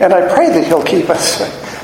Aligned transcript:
And 0.00 0.12
I 0.12 0.32
pray 0.32 0.48
that 0.48 0.64
He'll 0.64 0.84
keep 0.84 1.10
us 1.10 1.38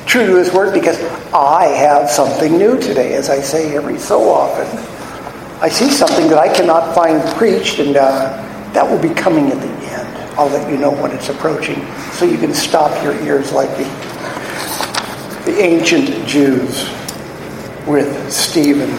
true 0.06 0.26
to 0.26 0.36
His 0.36 0.52
Word 0.52 0.72
because 0.72 1.02
I 1.32 1.66
have 1.66 2.08
something 2.08 2.56
new 2.56 2.78
today, 2.80 3.14
as 3.14 3.28
I 3.28 3.40
say 3.40 3.76
every 3.76 3.98
so 3.98 4.30
often. 4.30 4.66
I 5.60 5.68
see 5.68 5.88
something 5.88 6.28
that 6.28 6.38
I 6.38 6.52
cannot 6.52 6.94
find 6.94 7.22
preached, 7.36 7.78
and 7.78 7.96
uh, 7.96 8.70
that 8.72 8.88
will 8.88 9.00
be 9.00 9.12
coming 9.14 9.48
at 9.50 9.58
the 9.60 9.66
end. 9.66 10.38
I'll 10.38 10.48
let 10.48 10.70
you 10.70 10.76
know 10.76 10.90
when 10.90 11.10
it's 11.12 11.28
approaching 11.28 11.84
so 12.12 12.24
you 12.24 12.38
can 12.38 12.52
stop 12.52 13.02
your 13.02 13.14
ears 13.22 13.52
like 13.52 13.70
the, 13.70 13.84
the 15.50 15.58
ancient 15.60 16.26
Jews 16.28 16.88
with 17.86 18.30
Stephen. 18.30 18.90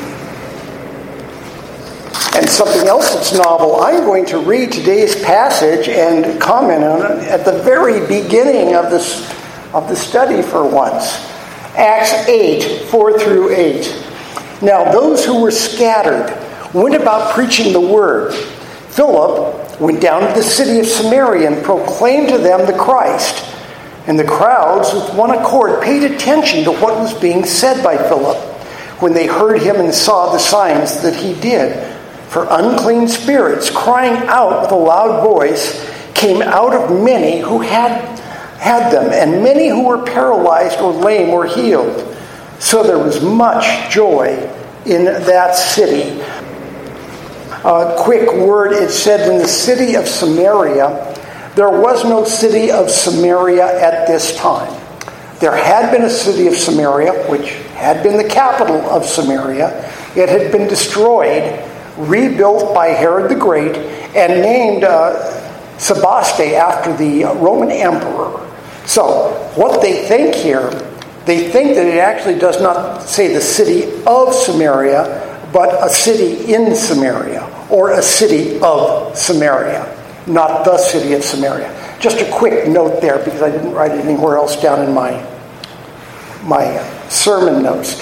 And 2.36 2.50
something 2.50 2.86
else 2.86 3.14
that's 3.14 3.34
novel, 3.34 3.78
I'm 3.78 4.04
going 4.04 4.26
to 4.26 4.40
read 4.40 4.70
today's 4.70 5.16
passage 5.24 5.88
and 5.88 6.40
comment 6.42 6.84
on 6.84 7.00
it 7.00 7.24
at 7.30 7.46
the 7.46 7.64
very 7.64 8.06
beginning 8.08 8.76
of, 8.76 8.92
this, 8.92 9.22
of 9.74 9.88
the 9.88 9.96
study 9.96 10.42
for 10.42 10.68
once. 10.68 11.16
Acts 11.78 12.12
8, 12.28 12.90
4 12.90 13.20
through 13.20 13.56
8. 13.56 14.06
Now, 14.62 14.92
those 14.92 15.24
who 15.24 15.42
were 15.42 15.52
scattered 15.52 16.38
went 16.74 16.96
about 16.96 17.34
preaching 17.34 17.72
the 17.72 17.80
word. 17.80 18.34
Philip 18.34 19.80
went 19.80 20.02
down 20.02 20.28
to 20.28 20.34
the 20.34 20.44
city 20.44 20.80
of 20.80 20.88
Samaria 20.88 21.54
and 21.54 21.64
proclaimed 21.64 22.28
to 22.30 22.38
them 22.38 22.66
the 22.66 22.78
Christ. 22.78 23.46
And 24.08 24.20
the 24.20 24.28
crowds, 24.28 24.94
with 24.94 25.16
one 25.16 25.32
accord, 25.32 25.82
paid 25.82 26.04
attention 26.04 26.66
to 26.66 26.72
what 26.74 27.00
was 27.00 27.18
being 27.18 27.46
said 27.46 27.82
by 27.82 27.96
Philip 27.96 28.36
when 29.02 29.14
they 29.14 29.26
heard 29.26 29.62
him 29.62 29.78
and 29.78 29.94
saw 29.94 30.34
the 30.34 30.40
signs 30.40 31.02
that 31.02 31.16
he 31.16 31.34
did. 31.40 31.95
For 32.36 32.46
unclean 32.50 33.08
spirits, 33.08 33.70
crying 33.70 34.28
out 34.28 34.64
with 34.64 34.72
a 34.72 34.76
loud 34.76 35.24
voice, 35.24 35.90
came 36.14 36.42
out 36.42 36.74
of 36.74 37.02
many 37.02 37.40
who 37.40 37.62
had 37.62 38.20
had 38.60 38.92
them, 38.92 39.10
and 39.14 39.42
many 39.42 39.70
who 39.70 39.86
were 39.86 40.04
paralyzed 40.04 40.82
or 40.82 40.92
lame 40.92 41.32
were 41.32 41.46
healed. 41.46 42.14
So 42.60 42.84
there 42.84 42.98
was 42.98 43.24
much 43.24 43.90
joy 43.90 44.52
in 44.86 45.06
that 45.06 45.56
city. 45.56 46.20
A 47.64 47.96
quick 48.00 48.30
word 48.34 48.74
it 48.74 48.90
said 48.90 49.32
in 49.32 49.38
the 49.38 49.48
city 49.48 49.96
of 49.96 50.06
Samaria, 50.06 51.16
there 51.56 51.70
was 51.70 52.04
no 52.04 52.26
city 52.26 52.70
of 52.70 52.90
Samaria 52.90 53.82
at 53.82 54.10
this 54.10 54.36
time. 54.36 54.74
There 55.40 55.56
had 55.56 55.90
been 55.90 56.04
a 56.04 56.10
city 56.10 56.48
of 56.48 56.56
Samaria, 56.56 57.14
which 57.30 57.54
had 57.76 58.04
been 58.04 58.18
the 58.18 58.28
capital 58.28 58.82
of 58.90 59.06
Samaria. 59.06 59.70
It 60.18 60.28
had 60.28 60.52
been 60.52 60.68
destroyed 60.68 61.72
rebuilt 61.98 62.74
by 62.74 62.88
Herod 62.88 63.30
the 63.30 63.36
Great 63.36 63.76
and 64.16 64.42
named 64.42 64.84
uh, 64.84 65.42
Sebaste 65.78 66.54
after 66.54 66.96
the 66.96 67.24
Roman 67.24 67.72
emperor. 67.72 68.42
So, 68.86 69.34
what 69.56 69.82
they 69.82 70.08
think 70.08 70.36
here, 70.36 70.70
they 71.26 71.50
think 71.50 71.76
that 71.76 71.88
it 71.88 71.98
actually 71.98 72.38
does 72.38 72.62
not 72.62 73.02
say 73.02 73.34
the 73.34 73.42
city 73.42 73.92
of 74.06 74.34
Samaria, 74.34 75.50
but 75.52 75.84
a 75.84 75.90
city 75.90 76.54
in 76.54 76.76
Samaria, 76.76 77.44
or 77.70 77.92
a 77.92 78.02
city 78.02 78.60
of 78.62 79.18
Samaria, 79.18 80.24
not 80.28 80.66
the 80.66 80.78
city 80.78 81.14
of 81.14 81.24
Samaria. 81.24 81.72
Just 82.00 82.22
a 82.22 82.32
quick 82.32 82.68
note 82.68 83.02
there 83.02 83.18
because 83.24 83.42
I 83.42 83.50
didn't 83.50 83.72
write 83.72 83.92
it 83.92 84.06
anywhere 84.06 84.38
else 84.38 84.62
down 84.62 84.86
in 84.86 84.94
my, 84.94 85.12
my 86.44 86.78
sermon 87.10 87.64
notes. 87.64 88.00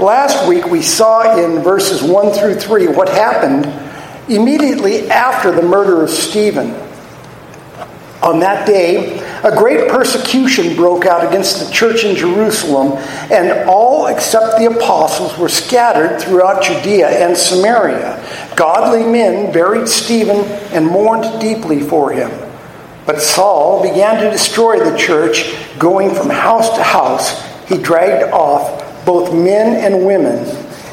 Last 0.00 0.48
week 0.48 0.66
we 0.66 0.82
saw 0.82 1.38
in 1.38 1.62
verses 1.62 2.02
1 2.02 2.32
through 2.32 2.56
3 2.56 2.88
what 2.88 3.08
happened 3.08 3.66
immediately 4.28 5.08
after 5.08 5.52
the 5.52 5.62
murder 5.62 6.02
of 6.02 6.10
Stephen. 6.10 6.74
On 8.20 8.40
that 8.40 8.66
day, 8.66 9.18
a 9.44 9.54
great 9.54 9.88
persecution 9.88 10.74
broke 10.74 11.04
out 11.04 11.24
against 11.24 11.64
the 11.64 11.72
church 11.72 12.04
in 12.04 12.16
Jerusalem, 12.16 12.98
and 13.30 13.68
all 13.68 14.06
except 14.06 14.58
the 14.58 14.66
apostles 14.66 15.38
were 15.38 15.48
scattered 15.48 16.20
throughout 16.20 16.64
Judea 16.64 17.08
and 17.08 17.36
Samaria. 17.36 18.20
Godly 18.56 19.04
men 19.04 19.52
buried 19.52 19.88
Stephen 19.88 20.38
and 20.72 20.86
mourned 20.86 21.40
deeply 21.40 21.80
for 21.80 22.10
him. 22.10 22.32
But 23.06 23.20
Saul 23.20 23.82
began 23.82 24.20
to 24.24 24.30
destroy 24.30 24.78
the 24.78 24.96
church, 24.96 25.54
going 25.78 26.14
from 26.14 26.30
house 26.30 26.74
to 26.76 26.82
house. 26.82 27.44
He 27.68 27.78
dragged 27.78 28.32
off 28.32 28.83
both 29.04 29.32
men 29.32 29.84
and 29.84 30.06
women, 30.06 30.44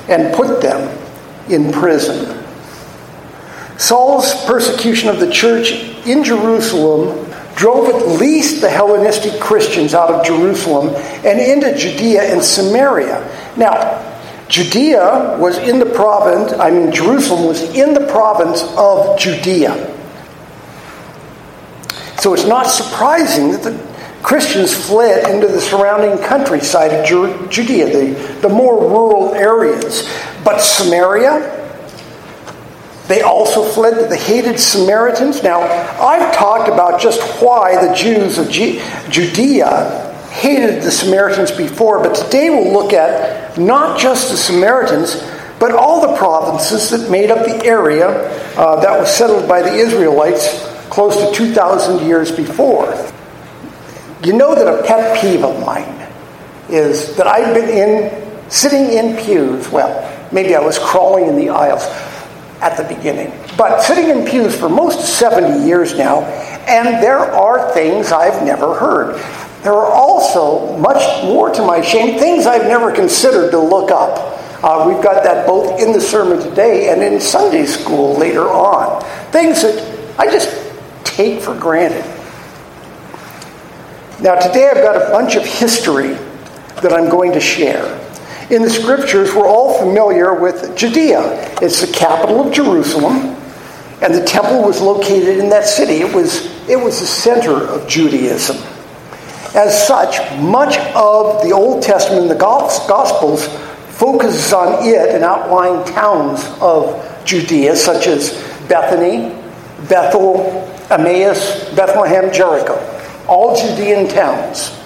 and 0.10 0.34
put 0.34 0.62
them 0.62 0.98
in 1.50 1.72
prison. 1.72 2.38
Saul's 3.78 4.46
persecution 4.46 5.10
of 5.10 5.20
the 5.20 5.32
church 5.32 5.72
in 6.06 6.24
Jerusalem 6.24 7.28
drove 7.56 7.90
at 7.90 8.20
least 8.20 8.62
the 8.62 8.70
Hellenistic 8.70 9.40
Christians 9.40 9.94
out 9.94 10.10
of 10.10 10.26
Jerusalem 10.26 10.96
and 11.26 11.40
into 11.40 11.78
Judea 11.78 12.24
and 12.34 12.42
Samaria. 12.42 13.28
Now, 13.58 14.08
Judea 14.48 15.38
was 15.40 15.58
in 15.58 15.80
the 15.80 15.86
province, 15.86 16.54
I 16.54 16.72
mean, 16.72 16.92
Jerusalem 16.92 17.46
was 17.46 17.62
in 17.76 17.94
the 17.94 18.06
province 18.08 18.64
of 18.78 19.18
Judea. 19.18 19.98
So 22.20 22.34
it's 22.34 22.46
not 22.46 22.68
surprising 22.68 23.52
that 23.52 23.64
the 23.64 23.91
Christians 24.24 24.74
fled 24.74 25.30
into 25.30 25.48
the 25.48 25.60
surrounding 25.60 26.24
countryside 26.24 26.92
of 26.92 27.06
Judea, 27.50 27.86
the, 27.86 28.40
the 28.42 28.50
more 28.50 28.80
rural 28.80 29.34
areas. 29.34 30.08
But 30.44 30.60
Samaria, 30.60 31.58
they 33.08 33.22
also 33.22 33.64
fled 33.64 33.96
to 33.96 34.08
the 34.08 34.16
hated 34.16 34.60
Samaritans. 34.60 35.44
Now, 35.44 35.62
I've 35.62 36.34
talked 36.34 36.70
about 36.70 37.02
just 37.02 37.22
why 37.42 37.86
the 37.86 37.94
Jews 37.94 38.38
of 38.38 38.50
Judea 38.50 40.08
hated 40.32 40.82
the 40.82 40.92
Samaritans 40.92 41.52
before, 41.52 42.02
but 42.02 42.16
today 42.16 42.50
we'll 42.50 42.72
look 42.72 42.94
at 42.94 43.58
not 43.58 44.00
just 44.00 44.32
the 44.32 44.38
Samaritans, 44.38 45.22
but 45.60 45.74
all 45.74 46.10
the 46.10 46.18
provinces 46.18 46.90
that 46.90 47.12
made 47.12 47.30
up 47.30 47.46
the 47.46 47.66
area 47.66 48.08
uh, 48.58 48.80
that 48.82 48.98
was 48.98 49.14
settled 49.14 49.48
by 49.48 49.62
the 49.62 49.74
Israelites 49.74 50.66
close 50.90 51.16
to 51.16 51.36
2,000 51.36 52.08
years 52.08 52.32
before. 52.32 52.88
You 54.24 54.34
know 54.34 54.54
that 54.54 54.68
a 54.68 54.84
pet 54.84 55.20
peeve 55.20 55.44
of 55.44 55.66
mine 55.66 56.08
is 56.70 57.16
that 57.16 57.26
I've 57.26 57.56
been 57.56 57.70
in 57.70 58.52
sitting 58.52 58.92
in 58.92 59.18
pews. 59.18 59.68
Well, 59.70 60.30
maybe 60.32 60.56
I 60.56 60.60
was 60.60 60.78
crawling 60.78 61.26
in 61.26 61.36
the 61.36 61.50
aisles 61.50 61.84
at 62.62 62.78
the 62.78 62.84
beginning, 62.84 63.34
but 63.58 63.82
sitting 63.82 64.10
in 64.10 64.24
pews 64.24 64.56
for 64.56 64.70
most 64.70 65.18
70 65.18 65.66
years 65.66 65.98
now, 65.98 66.22
and 66.68 67.04
there 67.04 67.18
are 67.18 67.74
things 67.74 68.12
I've 68.12 68.44
never 68.46 68.76
heard. 68.76 69.16
There 69.64 69.74
are 69.74 69.92
also, 69.92 70.78
much 70.78 71.24
more 71.24 71.50
to 71.50 71.64
my 71.64 71.82
shame, 71.82 72.20
things 72.20 72.46
I've 72.46 72.68
never 72.68 72.92
considered 72.92 73.50
to 73.52 73.60
look 73.60 73.90
up. 73.90 74.38
Uh, 74.64 74.86
we've 74.88 75.04
got 75.04 75.24
that 75.24 75.48
both 75.48 75.82
in 75.82 75.94
the 75.94 76.02
sermon 76.02 76.40
today 76.40 76.92
and 76.92 77.02
in 77.02 77.20
Sunday 77.20 77.66
school 77.66 78.16
later 78.18 78.48
on. 78.48 79.04
Things 79.32 79.64
that 79.64 80.14
I 80.20 80.28
just 80.28 80.50
take 81.04 81.42
for 81.42 81.56
granted. 81.56 82.06
Now, 84.22 84.36
today 84.36 84.70
I've 84.70 84.84
got 84.84 84.96
a 84.98 85.10
bunch 85.10 85.36
of 85.36 85.44
history 85.44 86.10
that 86.84 86.94
I'm 86.94 87.10
going 87.10 87.32
to 87.32 87.40
share. 87.40 87.84
In 88.52 88.62
the 88.62 88.70
scriptures, 88.70 89.34
we're 89.34 89.48
all 89.48 89.80
familiar 89.80 90.36
with 90.36 90.78
Judea. 90.78 91.58
It's 91.60 91.82
the 91.82 91.92
capital 91.92 92.46
of 92.46 92.54
Jerusalem, 92.54 93.36
and 94.00 94.14
the 94.14 94.24
temple 94.24 94.62
was 94.62 94.80
located 94.80 95.40
in 95.40 95.50
that 95.50 95.66
city. 95.66 96.02
It 96.02 96.14
was, 96.14 96.46
it 96.70 96.80
was 96.80 97.00
the 97.00 97.08
center 97.08 97.66
of 97.68 97.88
Judaism. 97.88 98.58
As 99.56 99.88
such, 99.88 100.20
much 100.40 100.78
of 100.94 101.42
the 101.42 101.52
Old 101.52 101.82
Testament 101.82 102.22
and 102.22 102.30
the 102.30 102.36
Gospels 102.36 103.48
focuses 103.90 104.54
on 104.54 104.88
it 104.88 105.16
and 105.16 105.24
outlying 105.24 105.84
towns 105.96 106.46
of 106.62 107.26
Judea, 107.26 107.76
such 107.76 108.06
as 108.06 108.34
Bethany, 108.70 109.36
Bethel, 109.90 110.46
Emmaus, 110.92 111.74
Bethlehem, 111.74 112.32
Jericho 112.32 112.91
all 113.28 113.56
Judean 113.56 114.08
towns. 114.08 114.78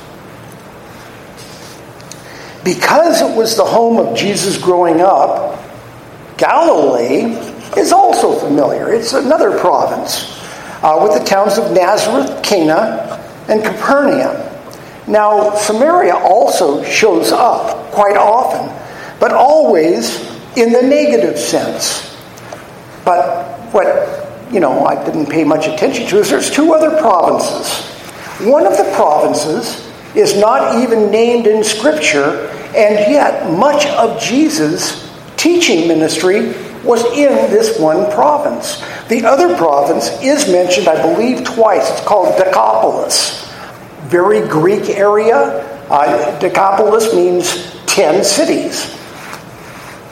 Because 2.64 3.22
it 3.22 3.38
was 3.38 3.56
the 3.56 3.64
home 3.64 3.98
of 3.98 4.18
Jesus 4.18 4.58
growing 4.58 5.00
up, 5.00 5.62
Galilee 6.38 7.36
is 7.78 7.92
also 7.92 8.40
familiar. 8.40 8.92
It's 8.94 9.14
another 9.14 9.58
province 9.60 10.42
uh, 10.82 11.00
with 11.02 11.20
the 11.20 11.24
towns 11.26 11.58
of 11.58 11.72
Nazareth, 11.72 12.44
Cana, 12.44 13.24
and 13.48 13.64
Capernaum. 13.64 14.42
Now, 15.08 15.54
Samaria 15.54 16.16
also 16.16 16.84
shows 16.84 17.32
up 17.32 17.92
quite 17.92 18.18
often, 18.18 18.76
but 19.20 19.32
always 19.32 20.20
in 20.58 20.72
the 20.72 20.82
negative 20.82 21.38
sense. 21.38 22.18
But 23.06 23.60
what, 23.72 24.52
you 24.52 24.60
know, 24.60 24.86
I 24.86 25.04
didn't 25.06 25.28
pay 25.28 25.44
much 25.44 25.68
attention 25.68 26.08
to 26.08 26.18
is 26.18 26.32
there's 26.32 26.50
two 26.50 26.74
other 26.74 26.98
provinces 27.00 27.95
one 28.40 28.68
of 28.68 28.78
the 28.78 28.92
provinces 28.96 29.86
is 30.16 30.38
not 30.38 30.82
even 30.82 31.12
named 31.12 31.48
in 31.48 31.64
Scripture, 31.64 32.48
and 32.76 33.12
yet 33.12 33.52
much 33.52 33.86
of 33.88 34.20
Jesus' 34.22 35.10
teaching 35.38 35.88
ministry 35.88 36.54
was 36.84 37.04
in 37.18 37.34
this 37.50 37.80
one 37.80 38.12
province. 38.12 38.84
The 39.08 39.26
other 39.26 39.56
province 39.56 40.10
is 40.22 40.48
mentioned, 40.50 40.88
I 40.88 41.02
believe, 41.02 41.44
twice. 41.44 41.90
It's 41.90 42.02
called 42.02 42.38
Decapolis. 42.38 43.42
very 44.04 44.48
Greek 44.48 44.90
area. 44.90 45.64
Uh, 45.90 46.40
Decapolis 46.40 47.14
means 47.14 47.76
10 47.86 48.24
cities. 48.24 48.92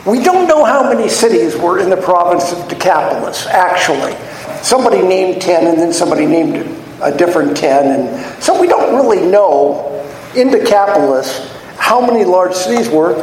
We 0.05 0.21
don't 0.21 0.47
know 0.47 0.65
how 0.65 0.91
many 0.91 1.07
cities 1.09 1.55
were 1.55 1.79
in 1.79 1.89
the 1.89 1.97
province 1.97 2.51
of 2.51 2.67
Decapolis, 2.67 3.47
actually. 3.47 4.15
Somebody 4.63 5.01
named 5.01 5.41
10 5.41 5.67
and 5.67 5.77
then 5.77 5.93
somebody 5.93 6.25
named 6.25 6.82
a 7.03 7.15
different 7.15 7.55
10. 7.55 7.99
And 7.99 8.43
so 8.43 8.59
we 8.59 8.67
don't 8.67 8.95
really 8.95 9.25
know 9.29 9.89
in 10.35 10.49
Decapolis 10.49 11.51
how 11.77 12.05
many 12.05 12.23
large 12.23 12.53
cities 12.53 12.89
were. 12.89 13.13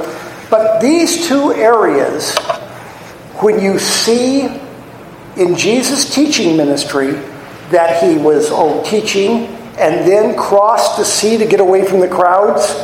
But 0.51 0.81
these 0.81 1.29
two 1.29 1.53
areas, 1.53 2.37
when 3.41 3.61
you 3.61 3.79
see 3.79 4.47
in 5.37 5.57
Jesus' 5.57 6.15
teaching 6.15 6.57
ministry 6.57 7.13
that 7.71 8.03
he 8.03 8.17
was 8.17 8.49
oh, 8.51 8.83
teaching 8.85 9.47
and 9.79 10.07
then 10.07 10.37
crossed 10.37 10.99
the 10.99 11.05
sea 11.05 11.39
to 11.39 11.47
get 11.47 11.61
away 11.61 11.87
from 11.87 12.01
the 12.01 12.09
crowds, 12.09 12.75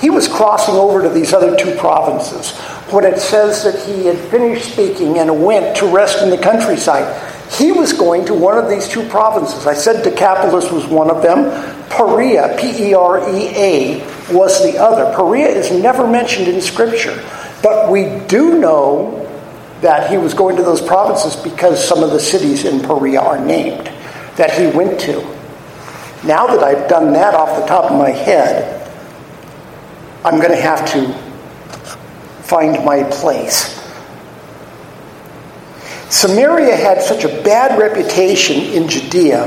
he 0.00 0.10
was 0.10 0.28
crossing 0.28 0.74
over 0.74 1.02
to 1.02 1.08
these 1.08 1.32
other 1.32 1.56
two 1.56 1.74
provinces. 1.76 2.52
When 2.92 3.04
it 3.04 3.18
says 3.18 3.64
that 3.64 3.86
he 3.86 4.06
had 4.06 4.18
finished 4.30 4.72
speaking 4.72 5.18
and 5.18 5.42
went 5.42 5.76
to 5.78 5.86
rest 5.86 6.22
in 6.22 6.30
the 6.30 6.38
countryside, 6.38 7.33
he 7.56 7.70
was 7.72 7.92
going 7.92 8.24
to 8.26 8.34
one 8.34 8.58
of 8.58 8.68
these 8.68 8.88
two 8.88 9.06
provinces. 9.08 9.66
I 9.66 9.74
said 9.74 10.02
Decapolis 10.02 10.70
was 10.70 10.86
one 10.86 11.10
of 11.10 11.22
them. 11.22 11.44
Perea, 11.88 12.56
P 12.58 12.90
E 12.90 12.94
R 12.94 13.18
E 13.30 13.48
A, 13.54 13.98
was 14.32 14.62
the 14.62 14.78
other. 14.78 15.14
Perea 15.14 15.48
is 15.48 15.70
never 15.70 16.06
mentioned 16.06 16.48
in 16.48 16.60
Scripture, 16.60 17.22
but 17.62 17.90
we 17.90 18.18
do 18.26 18.58
know 18.58 19.20
that 19.80 20.10
he 20.10 20.16
was 20.16 20.34
going 20.34 20.56
to 20.56 20.62
those 20.62 20.80
provinces 20.80 21.36
because 21.36 21.86
some 21.86 22.02
of 22.02 22.10
the 22.10 22.18
cities 22.18 22.64
in 22.64 22.80
Perea 22.80 23.20
are 23.20 23.38
named 23.38 23.86
that 24.36 24.50
he 24.52 24.66
went 24.76 24.98
to. 25.00 25.20
Now 26.24 26.46
that 26.46 26.64
I've 26.64 26.88
done 26.88 27.12
that 27.12 27.34
off 27.34 27.60
the 27.60 27.66
top 27.66 27.90
of 27.90 27.98
my 27.98 28.10
head, 28.10 28.80
I'm 30.24 30.40
going 30.40 30.52
to 30.52 30.60
have 30.60 30.90
to 30.92 31.12
find 32.42 32.82
my 32.84 33.02
place. 33.04 33.83
Samaria 36.14 36.76
had 36.76 37.02
such 37.02 37.24
a 37.24 37.42
bad 37.42 37.76
reputation 37.76 38.60
in 38.72 38.88
Judea 38.88 39.46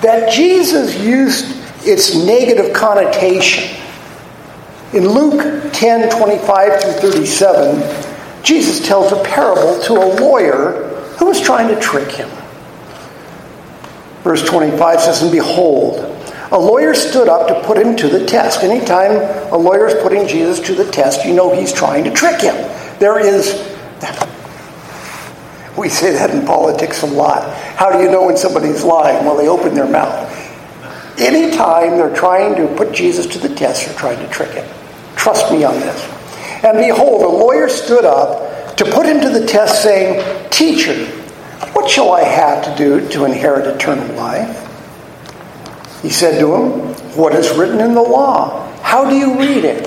that 0.00 0.32
Jesus 0.32 0.98
used 0.98 1.54
its 1.86 2.14
negative 2.14 2.72
connotation. 2.72 3.78
In 4.94 5.06
Luke 5.06 5.70
10 5.74 6.08
25 6.08 6.80
through 6.80 7.10
37, 7.12 8.42
Jesus 8.42 8.84
tells 8.84 9.12
a 9.12 9.22
parable 9.24 9.78
to 9.82 9.92
a 9.92 10.08
lawyer 10.18 10.88
who 11.18 11.26
was 11.26 11.38
trying 11.38 11.68
to 11.68 11.78
trick 11.78 12.10
him. 12.10 12.30
Verse 14.22 14.42
25 14.48 15.00
says, 15.02 15.20
And 15.20 15.30
behold, 15.30 15.98
a 16.50 16.58
lawyer 16.58 16.94
stood 16.94 17.28
up 17.28 17.46
to 17.48 17.62
put 17.66 17.76
him 17.76 17.94
to 17.96 18.08
the 18.08 18.24
test. 18.24 18.62
Anytime 18.62 19.12
a 19.52 19.56
lawyer 19.56 19.86
is 19.86 20.02
putting 20.02 20.26
Jesus 20.26 20.60
to 20.60 20.74
the 20.74 20.90
test, 20.90 21.26
you 21.26 21.34
know 21.34 21.54
he's 21.54 21.74
trying 21.74 22.04
to 22.04 22.10
trick 22.10 22.40
him. 22.40 22.56
There 22.98 23.20
is, 23.20 23.52
we 25.80 25.88
say 25.88 26.12
that 26.12 26.30
in 26.30 26.44
politics 26.44 27.02
a 27.02 27.06
lot. 27.06 27.56
How 27.76 27.90
do 27.90 28.04
you 28.04 28.10
know 28.10 28.26
when 28.26 28.36
somebody's 28.36 28.84
lying? 28.84 29.24
Well, 29.24 29.36
they 29.36 29.48
open 29.48 29.74
their 29.74 29.88
mouth. 29.88 30.28
Anytime 31.18 31.96
they're 31.96 32.14
trying 32.14 32.54
to 32.56 32.72
put 32.76 32.92
Jesus 32.92 33.26
to 33.28 33.38
the 33.38 33.54
test, 33.54 33.86
they're 33.86 33.96
trying 33.96 34.18
to 34.18 34.28
trick 34.28 34.50
him. 34.50 34.68
Trust 35.16 35.50
me 35.50 35.64
on 35.64 35.74
this. 35.74 36.04
And 36.62 36.78
behold, 36.78 37.22
a 37.22 37.28
lawyer 37.28 37.68
stood 37.68 38.04
up 38.04 38.76
to 38.76 38.84
put 38.84 39.06
him 39.06 39.20
to 39.22 39.30
the 39.30 39.46
test, 39.46 39.82
saying, 39.82 40.50
Teacher, 40.50 41.06
what 41.72 41.88
shall 41.88 42.12
I 42.12 42.24
have 42.24 42.64
to 42.64 42.74
do 42.76 43.08
to 43.10 43.24
inherit 43.24 43.66
eternal 43.66 44.14
life? 44.16 44.66
He 46.02 46.10
said 46.10 46.38
to 46.40 46.54
him, 46.54 46.70
What 47.16 47.34
is 47.34 47.56
written 47.56 47.80
in 47.80 47.94
the 47.94 48.02
law? 48.02 48.70
How 48.82 49.08
do 49.08 49.16
you 49.16 49.38
read 49.38 49.64
it? 49.64 49.86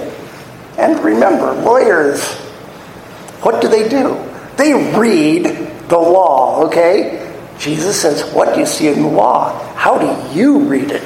And 0.78 1.04
remember, 1.04 1.54
lawyers, 1.54 2.24
what 3.42 3.62
do 3.62 3.68
they 3.68 3.88
do? 3.88 4.30
They 4.58 4.74
read 4.98 5.63
the 5.88 5.98
law, 5.98 6.66
okay? 6.66 7.20
Jesus 7.60 8.02
says, 8.02 8.34
What 8.34 8.54
do 8.54 8.60
you 8.60 8.66
see 8.66 8.88
in 8.88 9.02
the 9.02 9.08
law? 9.08 9.58
How 9.76 9.98
do 9.98 10.38
you 10.38 10.60
read 10.60 10.92
it? 10.92 11.04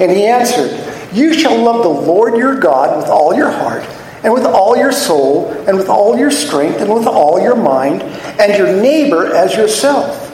And 0.00 0.10
he 0.10 0.26
answered, 0.26 1.14
You 1.14 1.34
shall 1.34 1.62
love 1.62 1.82
the 1.82 1.88
Lord 1.88 2.36
your 2.36 2.58
God 2.58 2.96
with 2.96 3.06
all 3.06 3.34
your 3.34 3.50
heart, 3.50 3.84
and 4.24 4.32
with 4.32 4.44
all 4.44 4.76
your 4.76 4.92
soul, 4.92 5.50
and 5.66 5.76
with 5.76 5.88
all 5.88 6.18
your 6.18 6.30
strength, 6.30 6.80
and 6.80 6.92
with 6.92 7.06
all 7.06 7.40
your 7.40 7.56
mind, 7.56 8.02
and 8.02 8.56
your 8.56 8.80
neighbor 8.80 9.34
as 9.34 9.54
yourself. 9.56 10.28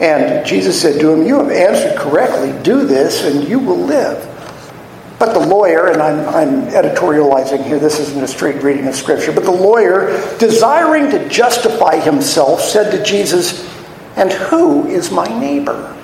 And 0.00 0.46
Jesus 0.46 0.80
said 0.80 1.00
to 1.00 1.12
him, 1.12 1.26
You 1.26 1.38
have 1.38 1.50
answered 1.50 1.98
correctly. 1.98 2.52
Do 2.62 2.86
this, 2.86 3.24
and 3.24 3.48
you 3.48 3.58
will 3.58 3.78
live. 3.78 4.24
But 5.18 5.32
the 5.32 5.40
lawyer, 5.40 5.88
and 5.88 6.00
I'm, 6.00 6.28
I'm, 6.28 6.62
editorializing 6.68 7.64
here, 7.64 7.80
this 7.80 7.98
isn't 7.98 8.22
a 8.22 8.28
straight 8.28 8.62
reading 8.62 8.86
of 8.86 8.94
Scripture, 8.94 9.32
but 9.32 9.44
the 9.44 9.50
lawyer, 9.50 10.08
desiring 10.38 11.10
to 11.10 11.28
justify 11.28 11.96
himself, 11.96 12.60
said 12.60 12.92
to 12.92 13.02
Jesus, 13.02 13.68
And 14.14 14.32
who 14.32 14.86
is 14.86 15.10
my 15.10 15.26
neighbor? 15.26 15.96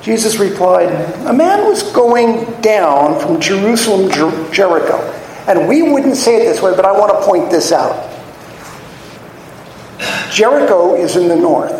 Jesus 0.00 0.38
replied, 0.38 0.88
A 1.26 1.32
man 1.32 1.66
was 1.66 1.82
going 1.92 2.44
down 2.62 3.20
from 3.20 3.38
Jerusalem 3.38 4.10
to 4.12 4.50
Jericho. 4.50 4.96
And 5.46 5.68
we 5.68 5.82
wouldn't 5.82 6.16
say 6.16 6.36
it 6.36 6.44
this 6.44 6.62
way, 6.62 6.74
but 6.74 6.86
I 6.86 6.92
want 6.92 7.12
to 7.12 7.26
point 7.26 7.50
this 7.50 7.70
out. 7.70 8.08
Jericho 10.32 10.94
is 10.94 11.16
in 11.16 11.28
the 11.28 11.36
north. 11.36 11.74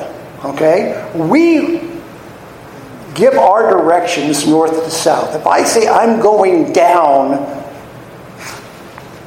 Okay? 0.45 1.11
We 1.15 1.90
give 3.15 3.35
our 3.35 3.71
directions 3.71 4.47
north 4.47 4.85
to 4.85 4.91
south. 4.91 5.35
If 5.35 5.47
I 5.47 5.65
say 5.65 5.89
I'm 5.89 6.21
going 6.21 6.73
down 6.73 7.31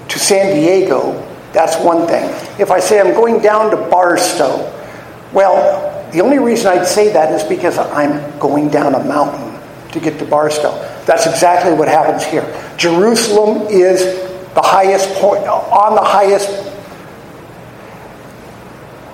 to 0.07 0.19
San 0.19 0.55
Diego, 0.55 1.13
that's 1.51 1.77
one 1.77 2.07
thing. 2.07 2.23
If 2.59 2.71
I 2.71 2.79
say 2.79 2.99
I'm 2.99 3.13
going 3.13 3.41
down 3.41 3.71
to 3.71 3.77
Barstow, 3.77 4.71
well, 5.33 6.11
the 6.11 6.21
only 6.21 6.39
reason 6.39 6.67
I'd 6.67 6.87
say 6.87 7.11
that 7.13 7.31
is 7.31 7.43
because 7.43 7.77
I'm 7.77 8.37
going 8.39 8.69
down 8.69 8.95
a 8.95 9.03
mountain 9.03 9.59
to 9.91 9.99
get 9.99 10.19
to 10.19 10.25
Barstow. 10.25 10.71
That's 11.05 11.25
exactly 11.25 11.73
what 11.73 11.87
happens 11.87 12.23
here. 12.23 12.45
Jerusalem 12.77 13.67
is 13.69 14.03
the 14.53 14.61
highest 14.61 15.09
point, 15.15 15.43
on 15.47 15.95
the 15.95 16.01
highest 16.01 16.72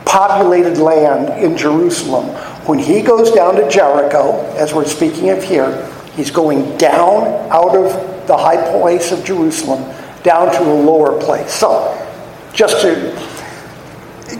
populated 0.09 0.79
land 0.79 1.41
in 1.41 1.55
Jerusalem. 1.55 2.29
When 2.65 2.79
he 2.79 3.03
goes 3.03 3.31
down 3.31 3.55
to 3.57 3.69
Jericho, 3.69 4.41
as 4.55 4.73
we're 4.73 4.85
speaking 4.85 5.29
of 5.29 5.43
here, 5.43 5.85
he's 6.15 6.31
going 6.31 6.77
down 6.77 7.27
out 7.51 7.75
of 7.75 8.27
the 8.27 8.35
high 8.35 8.59
place 8.71 9.11
of 9.11 9.23
Jerusalem 9.23 9.83
down 10.23 10.51
to 10.51 10.63
a 10.63 10.73
lower 10.73 11.21
place. 11.21 11.53
So, 11.53 11.95
just 12.53 12.81
to 12.81 13.15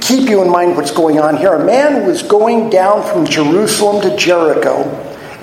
keep 0.01 0.27
you 0.27 0.41
in 0.41 0.49
mind 0.49 0.75
what's 0.75 0.91
going 0.91 1.19
on 1.19 1.37
here, 1.37 1.53
a 1.53 1.63
man 1.63 2.07
was 2.07 2.23
going 2.23 2.71
down 2.71 3.03
from 3.03 3.27
Jerusalem 3.27 4.01
to 4.09 4.17
Jericho, 4.17 4.83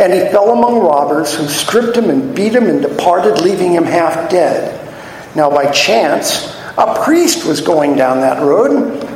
and 0.00 0.12
he 0.12 0.18
fell 0.32 0.50
among 0.50 0.80
robbers 0.80 1.36
who 1.36 1.46
stripped 1.46 1.96
him 1.96 2.10
and 2.10 2.34
beat 2.34 2.52
him 2.52 2.66
and 2.66 2.82
departed, 2.82 3.40
leaving 3.42 3.74
him 3.74 3.84
half 3.84 4.28
dead. 4.28 4.74
Now, 5.36 5.50
by 5.50 5.70
chance, 5.70 6.52
a 6.76 7.00
priest 7.04 7.46
was 7.46 7.60
going 7.60 7.94
down 7.94 8.20
that 8.22 8.42
road. 8.42 9.15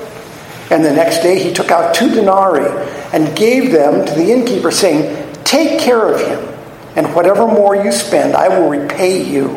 And 0.71 0.85
the 0.85 0.93
next 0.93 1.21
day 1.21 1.37
he 1.37 1.53
took 1.53 1.69
out 1.69 1.93
two 1.93 2.09
denarii 2.09 2.65
and 3.13 3.35
gave 3.35 3.73
them 3.73 4.05
to 4.05 4.13
the 4.13 4.31
innkeeper, 4.31 4.71
saying, 4.71 5.33
Take 5.43 5.81
care 5.81 6.13
of 6.13 6.21
him, 6.21 6.57
and 6.95 7.13
whatever 7.13 7.45
more 7.45 7.75
you 7.75 7.91
spend, 7.91 8.35
I 8.35 8.47
will 8.47 8.69
repay 8.69 9.21
you 9.21 9.49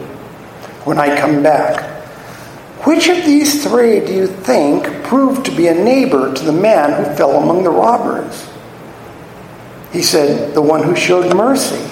when 0.83 0.99
I 0.99 1.17
come 1.19 1.41
back. 1.41 1.93
Which 2.85 3.09
of 3.09 3.25
these 3.25 3.63
three 3.63 4.01
do 4.01 4.13
you 4.13 4.27
think 4.27 5.05
proved 5.05 5.47
to 5.47 5.57
be 5.57 5.69
a 5.69 5.75
neighbor 5.75 6.35
to 6.35 6.45
the 6.45 6.53
man 6.53 6.93
who 6.93 7.15
fell 7.15 7.41
among 7.41 7.63
the 7.63 7.71
robbers? 7.71 8.51
He 9.93 10.03
said, 10.03 10.53
The 10.53 10.63
one 10.63 10.83
who 10.83 10.97
showed 10.97 11.35
mercy. 11.35 11.83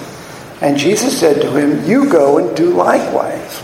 And 0.61 0.77
Jesus 0.77 1.17
said 1.17 1.41
to 1.41 1.51
him, 1.51 1.89
You 1.89 2.09
go 2.09 2.39
and 2.39 2.55
do 2.57 2.71
likewise. 2.71 3.63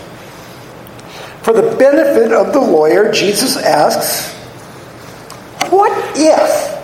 For 1.42 1.52
the 1.52 1.76
benefit 1.76 2.32
of 2.32 2.54
the 2.54 2.60
lawyer, 2.60 3.12
Jesus 3.12 3.56
asks, 3.58 4.39
what 5.68 5.92
if? 6.16 6.76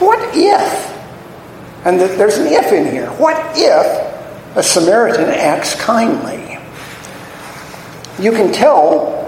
What 0.00 0.36
if? 0.36 0.86
And 1.84 2.00
there's 2.00 2.38
an 2.38 2.46
if 2.46 2.72
in 2.72 2.90
here. 2.90 3.10
What 3.12 3.36
if 3.56 4.56
a 4.56 4.62
Samaritan 4.62 5.28
acts 5.28 5.74
kindly? 5.80 6.46
you 8.18 8.32
can 8.32 8.52
tell 8.52 9.24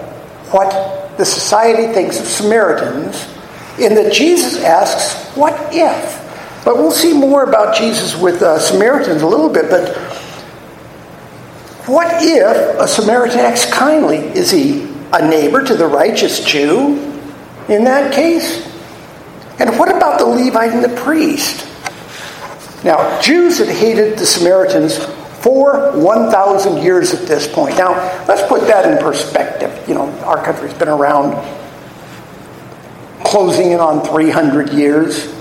what 0.51 1.17
the 1.19 1.25
society 1.25 1.93
thinks 1.93 2.19
of 2.19 2.27
Samaritans 2.27 3.29
in 3.79 3.95
that 3.95 4.13
Jesus 4.13 4.63
asks, 4.63 5.37
What 5.37 5.55
if? 5.73 6.25
But 6.65 6.77
we'll 6.77 6.91
see 6.91 7.13
more 7.13 7.45
about 7.45 7.77
Jesus 7.77 8.17
with 8.17 8.43
uh, 8.43 8.59
Samaritans 8.59 9.23
a 9.23 9.27
little 9.27 9.49
bit. 9.49 9.71
But 9.71 9.97
what 11.87 12.07
if 12.21 12.81
a 12.81 12.89
Samaritan 12.89 13.41
acts 13.41 13.71
kindly? 13.71 14.19
Is 14.19 14.51
he 14.51 14.89
a 15.13 15.29
neighbor 15.29 15.63
to 15.65 15.75
the 15.75 15.87
righteous 15.87 16.45
Jew 16.45 17.08
in 17.69 17.85
that 17.85 18.13
case? 18.13 18.67
And 19.59 19.79
what 19.79 19.95
about 19.95 20.19
the 20.19 20.27
Levite 20.27 20.73
and 20.73 20.85
the 20.85 21.01
priest? 21.01 21.67
Now, 22.85 23.21
Jews 23.21 23.59
had 23.59 23.69
hated 23.69 24.19
the 24.19 24.27
Samaritans 24.27 25.05
for 25.43 25.93
1,000 25.93 26.83
years 26.83 27.13
at 27.13 27.27
this 27.27 27.53
point. 27.53 27.77
Now, 27.77 27.93
let's 28.29 28.47
put 28.49 28.63
that 28.63 28.91
in 28.91 28.99
perspective. 28.99 29.89
You 29.89 29.95
know, 29.95 30.09
our 30.21 30.43
country's 30.45 30.75
been 30.75 30.89
around 30.89 31.33
closing 33.25 33.73
in 33.73 33.81
on 33.81 34.05
300 34.05 34.71
years. 34.71 35.33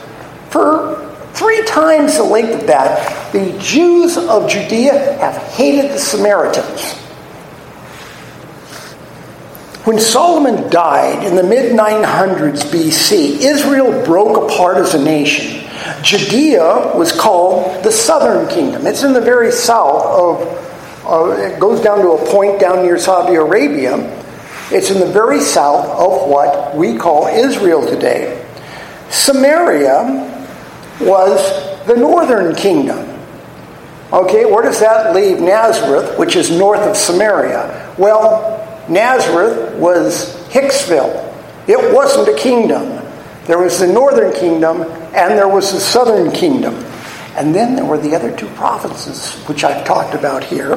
For 0.49 1.15
three 1.33 1.63
times 1.65 2.17
the 2.17 2.23
length 2.23 2.61
of 2.61 2.67
that, 2.67 3.31
the 3.31 3.57
Jews 3.59 4.17
of 4.17 4.49
Judea 4.49 5.17
have 5.19 5.37
hated 5.53 5.91
the 5.91 5.99
Samaritans. 5.99 6.95
When 9.87 10.01
Solomon 10.01 10.69
died 10.69 11.23
in 11.23 11.37
the 11.37 11.43
mid 11.43 11.71
900s 11.71 12.63
BC, 12.69 13.39
Israel 13.39 14.03
broke 14.03 14.35
apart 14.35 14.79
as 14.79 14.93
a 14.93 15.01
nation. 15.01 15.65
Judea 16.03 16.91
was 16.93 17.13
called 17.13 17.85
the 17.85 17.91
southern 17.93 18.49
kingdom. 18.49 18.85
It's 18.85 19.03
in 19.03 19.13
the 19.13 19.21
very 19.21 19.49
south 19.49 20.03
of, 20.03 21.05
uh, 21.05 21.29
it 21.41 21.57
goes 21.57 21.79
down 21.79 21.99
to 21.99 22.09
a 22.09 22.25
point 22.29 22.59
down 22.59 22.83
near 22.83 22.99
Saudi 22.99 23.35
Arabia. 23.35 23.95
It's 24.71 24.91
in 24.91 24.99
the 24.99 25.09
very 25.09 25.39
south 25.39 25.85
of 25.85 26.29
what 26.29 26.75
we 26.75 26.97
call 26.97 27.27
Israel 27.27 27.87
today. 27.87 28.45
Samaria 29.09 30.03
was 30.99 31.85
the 31.87 31.95
northern 31.95 32.53
kingdom. 32.55 33.07
Okay, 34.11 34.43
where 34.43 34.63
does 34.63 34.81
that 34.81 35.15
leave 35.15 35.39
Nazareth, 35.39 36.19
which 36.19 36.35
is 36.35 36.51
north 36.51 36.81
of 36.81 36.97
Samaria? 36.97 37.95
Well, 37.97 38.66
Nazareth 38.89 39.75
was 39.75 40.35
Hicksville. 40.49 41.33
It 41.67 41.93
wasn't 41.93 42.29
a 42.29 42.37
kingdom. 42.39 43.03
There 43.45 43.59
was 43.59 43.79
the 43.79 43.87
northern 43.87 44.33
kingdom 44.33 44.81
and 45.13 45.37
there 45.37 45.47
was 45.47 45.71
the 45.71 45.79
southern 45.79 46.31
kingdom. 46.31 46.75
And 47.35 47.53
then 47.53 47.75
there 47.75 47.85
were 47.85 47.97
the 47.97 48.15
other 48.15 48.35
two 48.35 48.47
provinces, 48.49 49.35
which 49.47 49.63
I've 49.63 49.85
talked 49.85 50.15
about 50.15 50.43
here. 50.43 50.75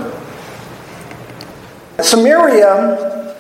Samaria, 2.00 3.37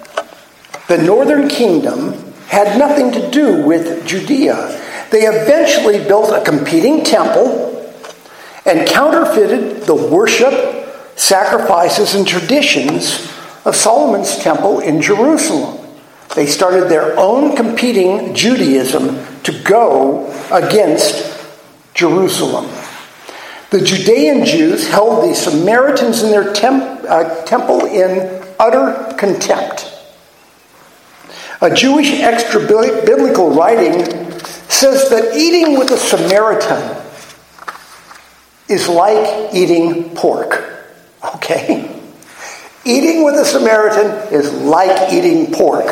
the 0.88 0.98
northern 0.98 1.48
kingdom, 1.48 2.32
had 2.46 2.78
nothing 2.78 3.12
to 3.12 3.30
do 3.30 3.64
with 3.64 4.06
Judea. 4.06 4.80
They 5.10 5.22
eventually 5.22 5.98
built 5.98 6.30
a 6.30 6.42
competing 6.42 7.04
temple 7.04 7.70
and 8.66 8.88
counterfeited 8.88 9.82
the 9.82 9.94
worship, 9.94 10.88
sacrifices, 11.16 12.14
and 12.14 12.26
traditions 12.26 13.28
of 13.64 13.76
Solomon's 13.76 14.38
temple 14.38 14.80
in 14.80 15.02
Jerusalem. 15.02 15.86
They 16.34 16.46
started 16.46 16.88
their 16.88 17.18
own 17.18 17.56
competing 17.56 18.34
Judaism 18.34 19.42
to 19.42 19.62
go 19.62 20.32
against 20.52 21.38
Jerusalem. 21.94 22.70
The 23.70 23.80
Judean 23.80 24.44
Jews 24.44 24.88
held 24.88 25.28
the 25.28 25.34
Samaritans 25.34 26.22
in 26.22 26.30
their 26.30 26.52
temp, 26.52 27.04
uh, 27.08 27.44
temple 27.44 27.86
in 27.86 28.42
utter 28.58 29.14
contempt. 29.16 29.86
A 31.60 31.72
Jewish 31.72 32.10
extra 32.20 32.60
biblical 32.60 33.50
writing 33.50 34.04
says 34.68 35.10
that 35.10 35.36
eating 35.36 35.78
with 35.78 35.90
a 35.90 35.96
Samaritan 35.96 36.96
is 38.68 38.88
like 38.88 39.54
eating 39.54 40.14
pork. 40.14 40.66
Okay? 41.34 41.89
Eating 42.84 43.24
with 43.24 43.34
a 43.34 43.44
Samaritan 43.44 44.32
is 44.32 44.52
like 44.52 45.12
eating 45.12 45.52
pork. 45.52 45.86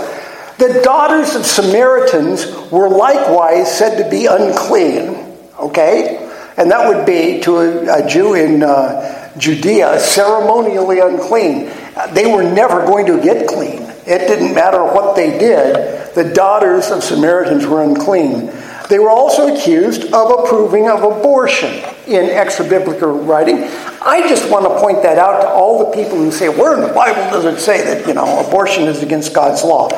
The 0.59 0.81
daughters 0.83 1.35
of 1.35 1.45
Samaritans 1.45 2.47
were 2.71 2.89
likewise 2.89 3.71
said 3.77 4.03
to 4.03 4.11
be 4.11 4.27
unclean. 4.27 5.37
Okay? 5.59 6.25
And 6.57 6.71
that 6.71 6.89
would 6.89 7.07
be 7.07 7.41
to 7.43 7.59
a, 7.59 8.05
a 8.05 8.09
Jew 8.09 8.35
in 8.35 8.63
uh, 8.63 9.33
Judea 9.39 10.01
ceremonially 10.01 10.99
unclean. 11.01 11.71
They 12.13 12.27
were 12.33 12.43
never 12.43 12.85
going 12.87 13.07
to 13.07 13.23
get 13.23 13.47
clean. 13.47 13.83
It 14.07 14.27
didn't 14.27 14.55
matter 14.55 14.83
what 14.83 15.15
they 15.15 15.39
did, 15.39 16.15
the 16.15 16.33
daughters 16.33 16.91
of 16.91 17.05
Samaritans 17.05 17.67
were 17.67 17.83
unclean. 17.83 18.51
They 18.89 18.99
were 18.99 19.11
also 19.11 19.55
accused 19.55 20.05
of 20.15 20.31
approving 20.31 20.89
of 20.89 21.03
abortion 21.03 21.75
in 22.07 22.31
extra 22.31 22.67
biblical 22.67 23.13
writing. 23.13 23.65
I 24.01 24.25
just 24.29 24.51
want 24.51 24.65
to 24.65 24.81
point 24.81 25.03
that 25.03 25.19
out 25.19 25.43
to 25.43 25.49
all 25.49 25.79
the 25.79 25.97
people 25.97 26.17
who 26.17 26.31
say, 26.31 26.49
where 26.49 26.75
in 26.75 26.81
the 26.81 26.93
Bible 26.95 27.31
does 27.31 27.45
it 27.45 27.61
say 27.61 27.85
that, 27.85 28.07
you 28.07 28.15
know, 28.15 28.47
abortion 28.47 28.85
is 28.85 29.03
against 29.03 29.35
God's 29.35 29.63
law? 29.63 29.91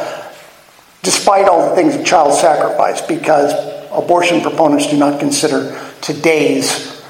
Despite 1.03 1.47
all 1.47 1.71
the 1.71 1.77
things 1.77 1.95
of 1.95 2.05
child 2.05 2.35
sacrifice, 2.35 3.01
because 3.01 3.53
abortion 3.93 4.41
proponents 4.41 4.89
do 4.89 4.97
not 4.97 5.21
consider 5.21 5.81
today's 6.01 7.01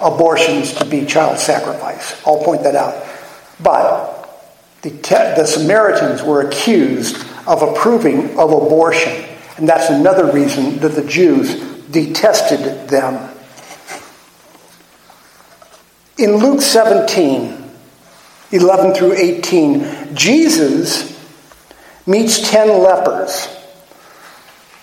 abortions 0.00 0.74
to 0.74 0.84
be 0.84 1.06
child 1.06 1.38
sacrifice. 1.38 2.20
I'll 2.26 2.42
point 2.44 2.62
that 2.64 2.74
out. 2.74 3.06
But 3.62 4.20
the, 4.82 4.90
the 4.90 5.46
Samaritans 5.46 6.22
were 6.22 6.42
accused 6.48 7.16
of 7.46 7.62
approving 7.62 8.38
of 8.38 8.52
abortion. 8.52 9.29
And 9.60 9.68
that's 9.68 9.90
another 9.90 10.32
reason 10.32 10.78
that 10.78 10.94
the 10.94 11.04
Jews 11.04 11.54
detested 11.90 12.88
them. 12.88 13.30
In 16.16 16.36
Luke 16.36 16.62
17, 16.62 17.70
11 18.52 18.94
through 18.94 19.12
18, 19.12 20.16
Jesus 20.16 21.14
meets 22.06 22.50
10 22.50 22.82
lepers. 22.82 23.48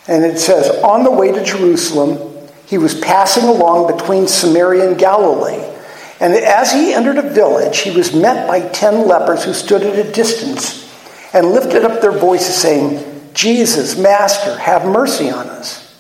And 0.07 0.23
it 0.23 0.37
says, 0.37 0.69
On 0.83 1.03
the 1.03 1.11
way 1.11 1.31
to 1.31 1.43
Jerusalem, 1.43 2.47
he 2.67 2.77
was 2.77 2.93
passing 2.99 3.45
along 3.45 3.97
between 3.97 4.27
Samaria 4.27 4.89
and 4.89 4.99
Galilee. 4.99 5.63
And 6.19 6.33
as 6.33 6.71
he 6.71 6.93
entered 6.93 7.17
a 7.17 7.29
village, 7.29 7.79
he 7.79 7.89
was 7.89 8.13
met 8.13 8.47
by 8.47 8.61
10 8.61 9.07
lepers 9.07 9.43
who 9.43 9.53
stood 9.53 9.81
at 9.81 10.05
a 10.05 10.11
distance 10.11 10.83
and 11.33 11.47
lifted 11.47 11.83
up 11.83 11.99
their 12.01 12.11
voices, 12.11 12.55
saying, 12.55 13.06
Jesus, 13.37 13.95
Master, 13.95 14.57
have 14.57 14.83
mercy 14.83 15.29
on 15.29 15.47
us. 15.47 15.93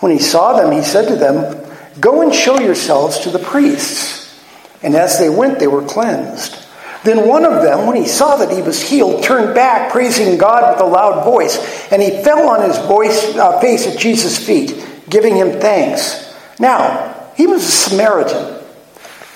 When 0.00 0.10
he 0.10 0.18
saw 0.18 0.56
them, 0.56 0.72
he 0.72 0.82
said 0.82 1.06
to 1.08 1.14
them, 1.16 1.64
Go 2.00 2.22
and 2.22 2.34
show 2.34 2.58
yourselves 2.58 3.20
to 3.20 3.30
the 3.30 3.38
priests. 3.38 4.36
And 4.82 4.96
as 4.96 5.16
they 5.20 5.28
went, 5.28 5.60
they 5.60 5.68
were 5.68 5.86
cleansed. 5.86 6.58
Then 7.04 7.28
one 7.28 7.44
of 7.44 7.62
them, 7.62 7.86
when 7.86 7.96
he 7.96 8.08
saw 8.08 8.36
that 8.36 8.50
he 8.50 8.62
was 8.62 8.82
healed, 8.82 9.22
turned 9.22 9.54
back, 9.54 9.92
praising 9.92 10.36
God 10.38 10.74
with 10.74 10.82
a 10.82 10.88
loud 10.88 11.24
voice, 11.24 11.56
and 11.92 12.02
he 12.02 12.22
fell 12.24 12.48
on 12.48 12.68
his 12.68 12.78
voice, 12.78 13.36
uh, 13.36 13.60
face 13.60 13.86
at 13.86 13.98
Jesus' 13.98 14.44
feet, 14.44 14.84
giving 15.08 15.36
him 15.36 15.60
thanks. 15.60 16.34
Now, 16.58 17.30
he 17.36 17.46
was 17.46 17.62
a 17.62 17.70
Samaritan. 17.70 18.60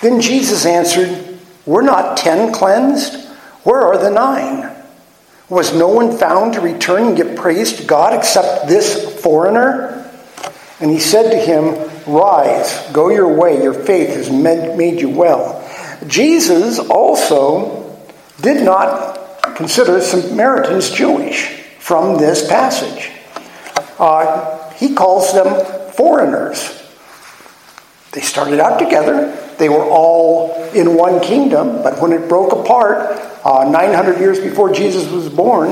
Then 0.00 0.20
Jesus 0.20 0.66
answered, 0.66 1.38
Were 1.64 1.82
not 1.82 2.16
ten 2.16 2.52
cleansed? 2.52 3.24
Where 3.62 3.82
are 3.82 3.98
the 3.98 4.10
nine? 4.10 4.75
Was 5.48 5.72
no 5.72 5.88
one 5.88 6.16
found 6.16 6.54
to 6.54 6.60
return 6.60 7.08
and 7.08 7.16
give 7.16 7.36
praise 7.36 7.74
to 7.74 7.84
God 7.84 8.12
except 8.14 8.68
this 8.68 9.20
foreigner? 9.22 10.10
And 10.80 10.90
he 10.90 10.98
said 10.98 11.30
to 11.30 11.38
him, 11.38 11.90
Rise, 12.06 12.90
go 12.92 13.08
your 13.08 13.32
way, 13.32 13.62
your 13.62 13.74
faith 13.74 14.14
has 14.16 14.30
made 14.30 15.00
you 15.00 15.08
well. 15.08 15.62
Jesus 16.06 16.78
also 16.78 17.96
did 18.40 18.64
not 18.64 19.54
consider 19.56 20.00
Samaritans 20.00 20.90
Jewish 20.90 21.46
from 21.78 22.18
this 22.18 22.46
passage. 22.46 23.10
Uh, 23.98 24.72
he 24.74 24.94
calls 24.94 25.32
them 25.32 25.92
foreigners. 25.92 26.82
They 28.12 28.20
started 28.20 28.60
out 28.60 28.78
together, 28.78 29.36
they 29.58 29.68
were 29.68 29.84
all 29.84 30.52
in 30.72 30.94
one 30.94 31.20
kingdom, 31.20 31.82
but 31.82 32.00
when 32.00 32.12
it 32.12 32.28
broke 32.28 32.52
apart, 32.52 32.98
uh, 33.44 33.68
900 33.68 34.18
years 34.18 34.40
before 34.40 34.72
Jesus 34.72 35.10
was 35.10 35.28
born, 35.28 35.70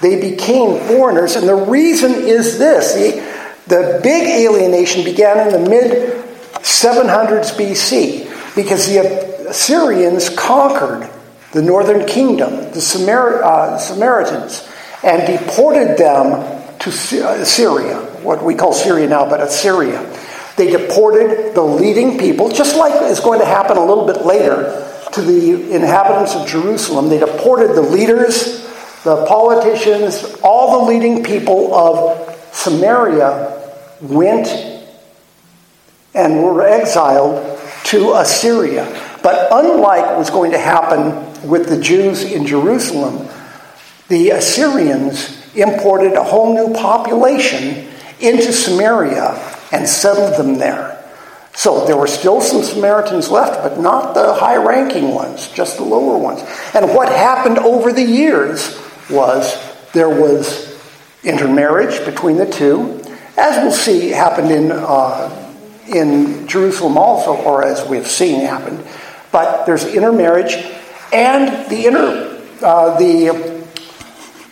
they 0.00 0.20
became 0.20 0.80
foreigners. 0.86 1.36
And 1.36 1.48
the 1.48 1.54
reason 1.54 2.12
is 2.12 2.58
this 2.58 2.94
the, 2.94 3.74
the 3.74 4.00
big 4.02 4.28
alienation 4.28 5.04
began 5.04 5.46
in 5.48 5.62
the 5.62 5.70
mid 5.70 6.24
700s 6.62 7.52
BC 7.56 8.54
because 8.54 8.86
the 8.86 9.48
Assyrians 9.48 10.30
conquered 10.30 11.08
the 11.52 11.62
northern 11.62 12.06
kingdom, 12.06 12.72
the 12.72 12.80
Samar- 12.80 13.42
uh, 13.42 13.78
Samaritans, 13.78 14.68
and 15.02 15.26
deported 15.26 15.96
them 15.96 16.60
to 16.78 16.90
uh, 16.90 17.44
Syria, 17.44 17.96
what 18.22 18.42
we 18.44 18.54
call 18.54 18.72
Syria 18.72 19.08
now, 19.08 19.28
but 19.28 19.40
Assyria. 19.40 20.00
They 20.60 20.70
deported 20.70 21.54
the 21.54 21.62
leading 21.62 22.18
people, 22.18 22.50
just 22.50 22.76
like 22.76 22.92
is 23.10 23.18
going 23.18 23.40
to 23.40 23.46
happen 23.46 23.78
a 23.78 23.82
little 23.82 24.04
bit 24.04 24.26
later 24.26 24.86
to 25.14 25.22
the 25.22 25.72
inhabitants 25.74 26.34
of 26.34 26.46
Jerusalem. 26.46 27.08
They 27.08 27.18
deported 27.18 27.68
the 27.68 27.80
leaders, 27.80 28.60
the 29.02 29.24
politicians, 29.24 30.22
all 30.44 30.84
the 30.84 30.92
leading 30.92 31.24
people 31.24 31.74
of 31.74 32.36
Samaria 32.52 33.72
went 34.02 34.48
and 36.12 36.42
were 36.42 36.68
exiled 36.68 37.58
to 37.84 38.12
Assyria. 38.16 38.84
But 39.22 39.48
unlike 39.50 40.18
was 40.18 40.28
going 40.28 40.50
to 40.50 40.58
happen 40.58 41.48
with 41.48 41.70
the 41.70 41.80
Jews 41.80 42.22
in 42.22 42.46
Jerusalem, 42.46 43.30
the 44.08 44.32
Assyrians 44.32 45.42
imported 45.56 46.12
a 46.12 46.22
whole 46.22 46.52
new 46.52 46.74
population 46.74 47.88
into 48.20 48.52
Samaria 48.52 49.49
and 49.72 49.88
settled 49.88 50.36
them 50.36 50.58
there. 50.58 50.96
So 51.52 51.84
there 51.86 51.96
were 51.96 52.06
still 52.06 52.40
some 52.40 52.62
Samaritans 52.62 53.30
left, 53.30 53.62
but 53.62 53.80
not 53.80 54.14
the 54.14 54.34
high 54.34 54.56
ranking 54.56 55.14
ones, 55.14 55.48
just 55.48 55.76
the 55.76 55.84
lower 55.84 56.16
ones. 56.16 56.42
And 56.74 56.94
what 56.94 57.08
happened 57.08 57.58
over 57.58 57.92
the 57.92 58.04
years 58.04 58.80
was 59.10 59.56
there 59.92 60.08
was 60.08 60.70
intermarriage 61.24 62.04
between 62.04 62.36
the 62.36 62.50
two, 62.50 63.02
as 63.36 63.62
we'll 63.62 63.72
see 63.72 64.10
happened 64.10 64.50
in, 64.50 64.70
uh, 64.72 65.54
in 65.88 66.46
Jerusalem 66.46 66.96
also, 66.96 67.34
or 67.36 67.64
as 67.64 67.86
we've 67.88 68.06
seen 68.06 68.40
happened. 68.40 68.84
But 69.32 69.66
there's 69.66 69.84
intermarriage, 69.84 70.54
and 71.12 71.68
the, 71.70 71.86
inter, 71.86 72.42
uh, 72.62 72.96
the, 72.98 73.66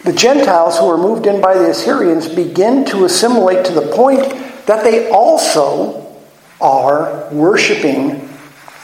the 0.05 0.13
Gentiles 0.13 0.79
who 0.79 0.87
were 0.87 0.99
moved 0.99 1.27
in 1.27 1.41
by 1.41 1.55
the 1.55 1.71
Assyrians 1.71 2.29
begin 2.29 2.85
to 2.87 3.05
assimilate 3.05 3.65
to 3.67 3.73
the 3.73 3.93
point 3.93 4.25
that 4.69 4.85
they 4.85 5.11
also 5.11 6.15
are 6.61 7.27
worshiping 7.33 8.29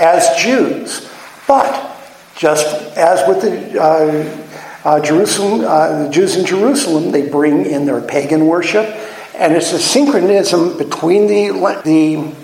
as 0.00 0.42
Jews. 0.42 1.10
But 1.46 1.94
just 2.34 2.96
as 2.96 3.28
with 3.28 3.42
the 3.42 3.80
uh, 3.80 4.88
uh, 4.88 5.00
Jerusalem, 5.00 5.60
uh, 5.60 6.04
the 6.04 6.08
Jews 6.10 6.36
in 6.36 6.46
Jerusalem, 6.46 7.12
they 7.12 7.28
bring 7.28 7.66
in 7.66 7.84
their 7.84 8.00
pagan 8.00 8.46
worship, 8.46 8.86
and 9.34 9.52
it's 9.52 9.72
a 9.72 9.78
synchronism 9.78 10.78
between 10.78 11.26
the 11.26 11.50
the 11.84 12.34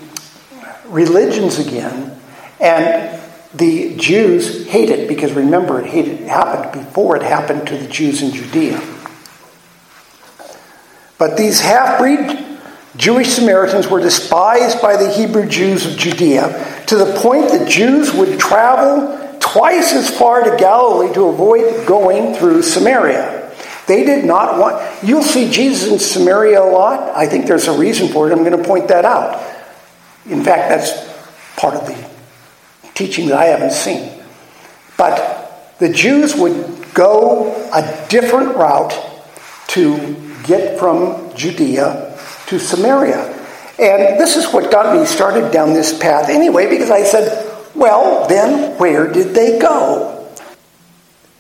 religions 0.89 1.59
again, 1.59 2.19
and 2.61 3.19
the 3.55 3.97
Jews 3.97 4.69
hate 4.69 4.91
it 4.91 5.09
because 5.09 5.33
remember, 5.33 5.81
it, 5.81 5.87
hated, 5.87 6.21
it 6.21 6.29
happened 6.29 6.85
before 6.85 7.17
it 7.17 7.23
happened 7.23 7.67
to 7.69 7.79
the 7.79 7.89
Jews 7.89 8.21
in 8.21 8.33
Judea. 8.33 8.81
But 11.17 11.39
these 11.39 11.61
half 11.61 11.99
breed 11.99 12.50
Jewish 13.01 13.31
Samaritans 13.31 13.89
were 13.89 14.01
despised 14.01 14.83
by 14.83 14.99
the 14.99 15.11
Hebrew 15.11 15.49
Jews 15.49 15.87
of 15.87 15.97
Judea 15.97 16.85
to 16.87 16.97
the 16.97 17.19
point 17.19 17.49
that 17.49 17.67
Jews 17.67 18.13
would 18.13 18.39
travel 18.39 19.39
twice 19.41 19.95
as 19.95 20.11
far 20.11 20.45
to 20.45 20.55
Galilee 20.59 21.13
to 21.15 21.29
avoid 21.29 21.87
going 21.87 22.35
through 22.35 22.61
Samaria. 22.63 23.51
They 23.87 24.05
did 24.05 24.27
not 24.27 24.59
want. 24.59 25.03
You'll 25.03 25.23
see 25.23 25.51
Jesus 25.51 25.91
in 25.91 25.99
Samaria 25.99 26.61
a 26.61 26.69
lot. 26.71 27.17
I 27.17 27.27
think 27.27 27.47
there's 27.47 27.69
a 27.69 27.79
reason 27.79 28.09
for 28.09 28.29
it. 28.29 28.33
I'm 28.33 28.45
going 28.45 28.57
to 28.57 28.69
point 28.69 28.89
that 28.89 29.07
out. 29.07 29.43
In 30.27 30.45
fact, 30.45 30.69
that's 30.69 30.93
part 31.57 31.75
of 31.75 31.87
the 31.87 32.11
teaching 32.93 33.29
that 33.29 33.39
I 33.39 33.47
haven't 33.47 33.73
seen. 33.73 34.23
But 34.99 35.79
the 35.79 35.89
Jews 35.89 36.37
would 36.37 36.93
go 36.93 37.51
a 37.73 38.07
different 38.11 38.57
route 38.57 38.93
to 39.69 40.35
get 40.45 40.79
from 40.79 41.35
Judea 41.35 42.10
to 42.51 42.59
Samaria. 42.59 43.37
And 43.79 44.21
this 44.21 44.37
is 44.37 44.53
what 44.53 44.71
got 44.71 44.95
me 44.95 45.07
started 45.07 45.51
down 45.53 45.73
this 45.73 45.97
path 45.97 46.29
anyway, 46.29 46.69
because 46.69 46.91
I 46.91 47.05
said, 47.05 47.47
well, 47.75 48.29
then 48.29 48.77
where 48.79 49.11
did 49.11 49.35
they 49.35 49.59
go? 49.59 50.29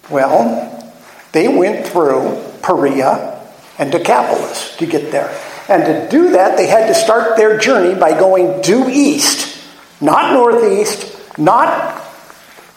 Well, 0.08 0.94
they 1.32 1.48
went 1.48 1.86
through 1.86 2.42
Perea 2.62 3.38
and 3.78 3.92
Decapolis 3.92 4.76
to 4.78 4.86
get 4.86 5.12
there. 5.12 5.36
And 5.68 5.84
to 5.84 6.08
do 6.10 6.30
that, 6.30 6.56
they 6.56 6.66
had 6.66 6.86
to 6.86 6.94
start 6.94 7.36
their 7.36 7.58
journey 7.58 7.98
by 7.98 8.18
going 8.18 8.62
due 8.62 8.88
east, 8.88 9.62
not 10.00 10.32
northeast, 10.32 11.38
not 11.38 12.02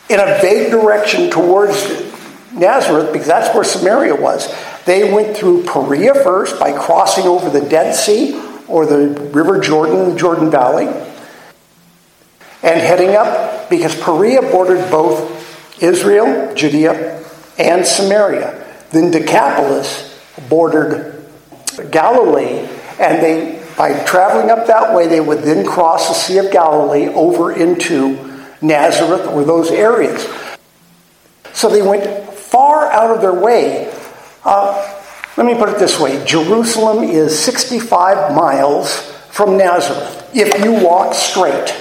in 0.10 0.19
a 0.19 0.39
vague 0.41 0.71
direction 0.71 1.29
towards 1.29 2.12
Nazareth, 2.53 3.11
because 3.11 3.27
that's 3.27 3.53
where 3.55 3.63
Samaria 3.63 4.15
was. 4.15 4.53
They 4.85 5.11
went 5.11 5.35
through 5.35 5.63
Perea 5.63 6.13
first 6.13 6.59
by 6.59 6.77
crossing 6.77 7.25
over 7.25 7.49
the 7.49 7.67
Dead 7.67 7.93
Sea 7.93 8.39
or 8.67 8.85
the 8.85 9.09
River 9.31 9.59
Jordan 9.59 10.17
Jordan 10.17 10.49
Valley 10.49 10.87
and 12.63 12.79
heading 12.79 13.15
up 13.15 13.69
because 13.69 13.93
Perea 13.99 14.41
bordered 14.41 14.89
both 14.89 15.81
Israel, 15.83 16.55
Judea, 16.55 17.23
and 17.57 17.85
Samaria. 17.85 18.59
Then 18.91 19.11
Decapolis 19.11 20.17
bordered 20.49 21.25
Galilee, 21.91 22.67
and 22.99 23.21
they 23.21 23.63
by 23.75 24.03
traveling 24.03 24.51
up 24.51 24.67
that 24.67 24.93
way, 24.93 25.07
they 25.07 25.19
would 25.19 25.39
then 25.39 25.65
cross 25.65 26.07
the 26.07 26.13
Sea 26.13 26.37
of 26.37 26.51
Galilee 26.51 27.07
over 27.07 27.51
into 27.51 28.45
Nazareth 28.61 29.25
or 29.27 29.43
those 29.43 29.71
areas. 29.71 30.27
So 31.53 31.69
they 31.69 31.81
went 31.81 32.33
far 32.53 32.91
out 32.91 33.09
of 33.09 33.21
their 33.21 33.33
way 33.33 33.91
uh, 34.45 34.99
let 35.35 35.47
me 35.47 35.55
put 35.55 35.69
it 35.69 35.79
this 35.79 35.99
way 35.99 36.23
Jerusalem 36.25 37.03
is 37.03 37.37
65 37.37 38.35
miles 38.35 39.11
from 39.31 39.57
Nazareth 39.57 40.29
if 40.35 40.63
you 40.63 40.73
walk 40.73 41.15
straight. 41.15 41.75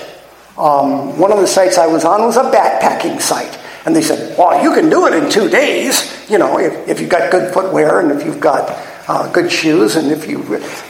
Um, 0.56 1.18
one 1.18 1.32
of 1.32 1.38
the 1.38 1.46
sites 1.46 1.78
I 1.78 1.86
was 1.86 2.04
on 2.04 2.22
was 2.22 2.36
a 2.36 2.50
backpacking 2.50 3.20
site. 3.20 3.58
And 3.84 3.96
they 3.96 4.02
said, 4.02 4.38
well, 4.38 4.62
you 4.62 4.72
can 4.74 4.88
do 4.88 5.06
it 5.06 5.14
in 5.14 5.28
two 5.28 5.48
days, 5.48 6.30
you 6.30 6.38
know, 6.38 6.58
if, 6.58 6.88
if 6.88 7.00
you've 7.00 7.10
got 7.10 7.32
good 7.32 7.52
footwear 7.52 8.00
and 8.00 8.12
if 8.12 8.24
you've 8.24 8.38
got 8.38 8.70
uh, 9.08 9.30
good 9.32 9.50
shoes 9.50 9.96
and 9.96 10.12
if, 10.12 10.28
you, 10.28 10.40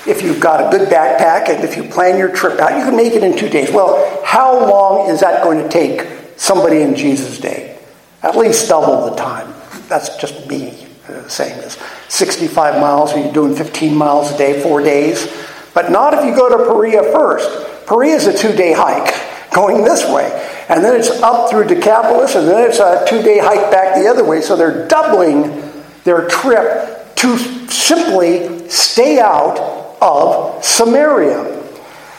if 0.06 0.22
you've 0.22 0.40
got 0.40 0.66
a 0.66 0.76
good 0.76 0.88
backpack 0.88 1.48
and 1.48 1.64
if 1.64 1.76
you 1.76 1.84
plan 1.84 2.18
your 2.18 2.34
trip 2.34 2.60
out, 2.60 2.78
you 2.78 2.84
can 2.84 2.94
make 2.94 3.14
it 3.14 3.24
in 3.24 3.36
two 3.36 3.48
days. 3.48 3.70
Well, 3.70 4.22
how 4.24 4.68
long 4.68 5.08
is 5.08 5.20
that 5.20 5.42
going 5.42 5.62
to 5.62 5.68
take 5.68 6.06
somebody 6.36 6.82
in 6.82 6.94
Jesus' 6.94 7.38
day? 7.38 7.78
At 8.22 8.36
least 8.36 8.68
double 8.68 9.08
the 9.08 9.16
time. 9.16 9.54
That's 9.92 10.16
just 10.16 10.48
me 10.48 10.86
uh, 11.06 11.28
saying 11.28 11.58
this. 11.58 11.78
65 12.08 12.80
miles, 12.80 13.12
and 13.12 13.24
you're 13.24 13.32
doing 13.34 13.54
15 13.54 13.94
miles 13.94 14.32
a 14.32 14.38
day, 14.38 14.62
four 14.62 14.80
days. 14.80 15.30
But 15.74 15.90
not 15.90 16.14
if 16.14 16.24
you 16.24 16.34
go 16.34 16.48
to 16.48 16.64
Perea 16.64 17.02
first. 17.12 17.86
Perea 17.86 18.14
is 18.14 18.26
a 18.26 18.34
two 18.34 18.54
day 18.54 18.72
hike 18.72 19.12
going 19.52 19.84
this 19.84 20.08
way. 20.08 20.30
And 20.70 20.82
then 20.82 20.98
it's 20.98 21.10
up 21.10 21.50
through 21.50 21.66
Decapolis, 21.66 22.36
and 22.36 22.48
then 22.48 22.70
it's 22.70 22.78
a 22.78 23.04
two 23.06 23.20
day 23.20 23.38
hike 23.38 23.70
back 23.70 23.94
the 23.96 24.08
other 24.08 24.24
way. 24.24 24.40
So 24.40 24.56
they're 24.56 24.88
doubling 24.88 25.62
their 26.04 26.26
trip 26.26 27.14
to 27.16 27.36
simply 27.68 28.66
stay 28.70 29.20
out 29.20 29.58
of 30.00 30.64
Samaria. 30.64 31.60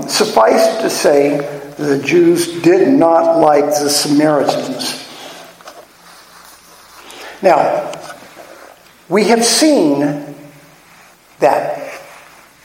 Suffice 0.08 0.80
to 0.84 0.92
say, 0.92 1.38
the 1.78 2.00
Jews 2.06 2.62
did 2.62 2.88
not 2.88 3.40
like 3.40 3.66
the 3.66 3.90
Samaritans. 3.90 5.03
Now, 7.44 7.92
we 9.10 9.26
have 9.26 9.44
seen 9.44 10.00
that 11.40 12.02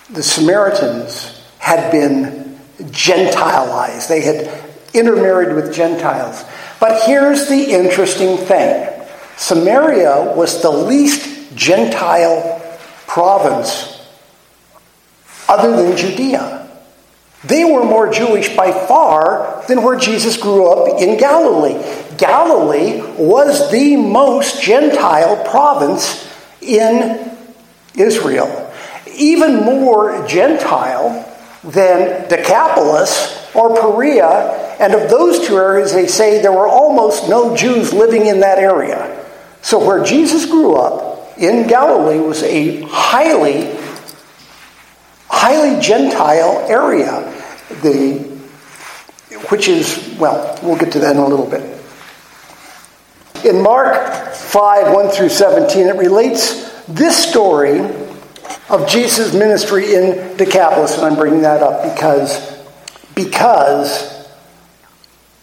the 0.08 0.22
Samaritans 0.22 1.42
had 1.58 1.90
been 1.90 2.56
Gentilized, 2.92 4.08
they 4.08 4.20
had 4.20 4.48
intermarried 4.94 5.56
with 5.56 5.74
Gentiles. 5.74 6.44
But 6.78 7.02
here's 7.04 7.48
the 7.48 7.72
interesting 7.72 8.36
thing 8.36 8.88
Samaria 9.36 10.34
was 10.36 10.62
the 10.62 10.70
least 10.70 11.56
Gentile 11.56 12.78
province 13.08 14.00
other 15.48 15.82
than 15.82 15.96
Judea. 15.96 16.70
They 17.42 17.64
were 17.64 17.84
more 17.84 18.12
Jewish 18.12 18.54
by 18.54 18.70
far 18.70 19.64
than 19.66 19.82
where 19.82 19.98
Jesus 19.98 20.36
grew 20.36 20.70
up 20.70 21.00
in 21.00 21.18
Galilee. 21.18 21.82
Galilee 22.18 23.00
was 23.16 23.70
the 23.70 23.96
most 23.96 24.62
Gentile 24.62 25.42
province 25.44 26.28
in 26.60 27.30
Israel. 27.94 28.72
Even 29.14 29.64
more 29.64 30.26
Gentile 30.26 31.24
than 31.64 32.28
Decapolis 32.28 33.54
or 33.54 33.74
Perea, 33.74 34.76
and 34.78 34.94
of 34.94 35.10
those 35.10 35.46
two 35.46 35.56
areas, 35.56 35.92
they 35.92 36.06
say 36.06 36.40
there 36.40 36.52
were 36.52 36.68
almost 36.68 37.28
no 37.28 37.56
Jews 37.56 37.92
living 37.92 38.26
in 38.26 38.40
that 38.40 38.58
area. 38.58 39.24
So, 39.62 39.84
where 39.84 40.04
Jesus 40.04 40.46
grew 40.46 40.76
up 40.76 41.36
in 41.38 41.66
Galilee 41.66 42.20
was 42.20 42.42
a 42.42 42.82
highly, 42.82 43.76
highly 45.28 45.80
Gentile 45.80 46.64
area, 46.68 47.22
the, 47.82 48.18
which 49.48 49.68
is, 49.68 50.16
well, 50.18 50.58
we'll 50.62 50.78
get 50.78 50.92
to 50.92 51.00
that 51.00 51.16
in 51.16 51.22
a 51.22 51.26
little 51.26 51.48
bit. 51.48 51.77
In 53.44 53.62
Mark 53.62 54.34
5 54.34 54.94
1 54.94 55.08
through 55.10 55.28
17, 55.28 55.86
it 55.86 55.96
relates 55.96 56.84
this 56.86 57.16
story 57.16 57.80
of 58.68 58.88
Jesus' 58.88 59.32
ministry 59.32 59.94
in 59.94 60.36
Decapolis, 60.36 60.96
and 60.96 61.06
I'm 61.06 61.14
bringing 61.14 61.42
that 61.42 61.62
up 61.62 61.82
because, 61.94 62.58
because 63.14 64.26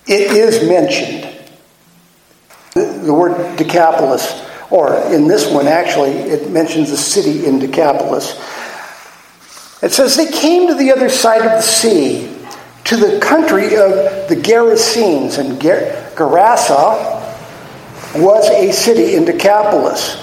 it 0.07 0.31
is 0.31 0.67
mentioned 0.67 1.31
the 2.73 3.13
word 3.13 3.55
Decapolis, 3.55 4.43
or 4.69 4.95
in 5.13 5.27
this 5.27 5.49
one 5.49 5.67
actually, 5.67 6.11
it 6.11 6.51
mentions 6.51 6.91
a 6.91 6.97
city 6.97 7.45
in 7.45 7.59
Decapolis. 7.59 8.33
It 9.81 9.93
says 9.93 10.17
they 10.17 10.29
came 10.31 10.67
to 10.67 10.75
the 10.75 10.91
other 10.91 11.07
side 11.07 11.43
of 11.43 11.51
the 11.51 11.61
sea, 11.61 12.35
to 12.85 12.97
the 12.97 13.19
country 13.19 13.75
of 13.75 14.27
the 14.27 14.35
Gerasenes, 14.35 15.37
and 15.37 15.59
Gerasa 15.61 17.24
was 18.21 18.49
a 18.49 18.71
city 18.71 19.15
in 19.15 19.25
Decapolis. 19.25 20.21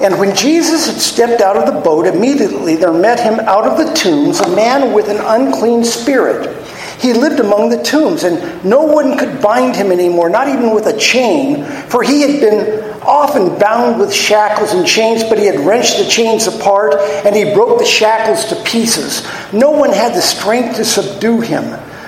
And 0.00 0.18
when 0.18 0.34
Jesus 0.34 0.86
had 0.86 0.96
stepped 0.96 1.40
out 1.40 1.56
of 1.56 1.72
the 1.72 1.80
boat, 1.80 2.06
immediately 2.06 2.76
there 2.76 2.92
met 2.92 3.20
him 3.20 3.38
out 3.40 3.64
of 3.64 3.78
the 3.78 3.94
tombs 3.94 4.40
a 4.40 4.54
man 4.54 4.92
with 4.92 5.08
an 5.08 5.18
unclean 5.18 5.84
spirit. 5.84 6.64
He 7.00 7.12
lived 7.12 7.38
among 7.38 7.70
the 7.70 7.82
tombs, 7.82 8.24
and 8.24 8.64
no 8.64 8.82
one 8.82 9.18
could 9.18 9.40
bind 9.40 9.76
him 9.76 9.92
anymore, 9.92 10.28
not 10.30 10.48
even 10.48 10.74
with 10.74 10.86
a 10.86 10.98
chain, 10.98 11.64
for 11.88 12.02
he 12.02 12.22
had 12.22 12.40
been 12.40 12.82
often 13.02 13.58
bound 13.58 14.00
with 14.00 14.12
shackles 14.12 14.72
and 14.72 14.86
chains, 14.86 15.22
but 15.22 15.38
he 15.38 15.44
had 15.44 15.60
wrenched 15.60 15.98
the 15.98 16.06
chains 16.06 16.46
apart, 16.46 16.94
and 17.24 17.36
he 17.36 17.52
broke 17.54 17.78
the 17.78 17.84
shackles 17.84 18.46
to 18.46 18.56
pieces. 18.64 19.26
No 19.52 19.70
one 19.70 19.90
had 19.90 20.14
the 20.14 20.22
strength 20.22 20.76
to 20.76 20.84
subdue 20.84 21.40
him. 21.40 21.64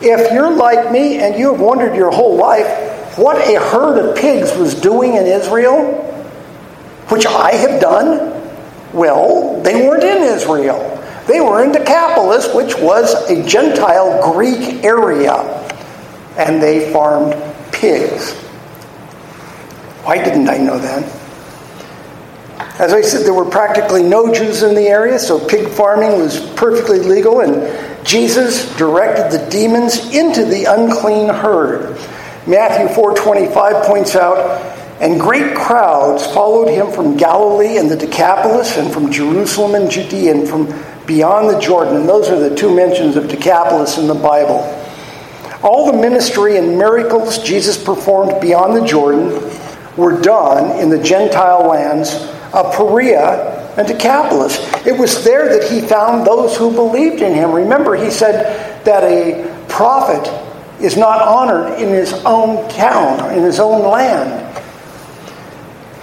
If 0.00 0.32
you're 0.32 0.54
like 0.54 0.92
me 0.92 1.18
and 1.18 1.38
you 1.38 1.52
have 1.52 1.60
wondered 1.60 1.96
your 1.96 2.10
whole 2.10 2.36
life 2.36 3.16
what 3.16 3.36
a 3.38 3.58
herd 3.58 3.98
of 3.98 4.16
pigs 4.16 4.54
was 4.56 4.74
doing 4.74 5.14
in 5.14 5.26
Israel, 5.26 6.02
which 7.08 7.24
I 7.24 7.52
have 7.54 7.80
done, 7.80 8.42
well, 8.92 9.60
they 9.62 9.86
weren't 9.86 10.04
in 10.04 10.22
Israel. 10.22 10.92
They 11.26 11.40
were 11.40 11.64
in 11.64 11.72
Decapolis, 11.72 12.54
which 12.54 12.76
was 12.76 13.14
a 13.30 13.46
Gentile 13.48 14.32
Greek 14.32 14.84
area, 14.84 15.32
and 16.36 16.62
they 16.62 16.92
farmed 16.92 17.34
pigs. 17.72 18.34
Why 20.04 20.22
didn't 20.22 20.48
I 20.48 20.58
know 20.58 20.78
that? 20.78 21.02
As 22.78 22.92
I 22.92 23.00
said, 23.00 23.24
there 23.24 23.34
were 23.34 23.46
practically 23.46 24.02
no 24.02 24.32
Jews 24.32 24.62
in 24.62 24.74
the 24.74 24.86
area, 24.86 25.18
so 25.18 25.44
pig 25.44 25.68
farming 25.68 26.18
was 26.18 26.38
perfectly 26.50 27.00
legal, 27.00 27.40
and 27.40 27.54
Jesus 28.06 28.74
directed 28.76 29.30
the 29.30 29.50
demons 29.50 30.14
into 30.14 30.44
the 30.44 30.64
unclean 30.64 31.28
herd. 31.28 31.98
Matthew 32.46 32.88
4:25 32.88 33.82
points 33.84 34.14
out, 34.14 34.62
and 35.00 35.20
great 35.20 35.54
crowds 35.56 36.24
followed 36.26 36.68
him 36.68 36.92
from 36.92 37.16
Galilee 37.16 37.76
and 37.76 37.90
the 37.90 37.96
Decapolis 37.96 38.76
and 38.76 38.92
from 38.92 39.10
Jerusalem 39.10 39.74
and 39.74 39.90
Judea 39.90 40.32
and 40.32 40.48
from 40.48 40.72
beyond 41.06 41.50
the 41.50 41.58
Jordan. 41.58 41.96
And 41.96 42.08
those 42.08 42.30
are 42.30 42.38
the 42.38 42.54
two 42.54 42.74
mentions 42.74 43.16
of 43.16 43.28
Decapolis 43.28 43.98
in 43.98 44.06
the 44.06 44.14
Bible. 44.14 44.60
All 45.62 45.90
the 45.90 45.98
ministry 45.98 46.58
and 46.58 46.78
miracles 46.78 47.38
Jesus 47.38 47.76
performed 47.76 48.40
beyond 48.40 48.76
the 48.76 48.86
Jordan 48.86 49.50
were 49.96 50.20
done 50.20 50.78
in 50.78 50.90
the 50.90 50.98
Gentile 51.02 51.66
lands 51.66 52.14
of 52.52 52.72
Perea 52.76 53.55
and 53.76 53.86
Decapolis. 53.86 54.58
It 54.86 54.98
was 54.98 55.24
there 55.24 55.48
that 55.48 55.70
he 55.70 55.80
found 55.80 56.26
those 56.26 56.56
who 56.56 56.72
believed 56.72 57.20
in 57.20 57.34
him. 57.34 57.52
Remember, 57.52 57.94
he 57.94 58.10
said 58.10 58.84
that 58.84 59.04
a 59.04 59.66
prophet 59.68 60.32
is 60.80 60.96
not 60.96 61.22
honored 61.22 61.78
in 61.78 61.88
his 61.88 62.12
own 62.24 62.68
town, 62.70 63.32
in 63.34 63.42
his 63.42 63.60
own 63.60 63.82
land. 63.90 64.42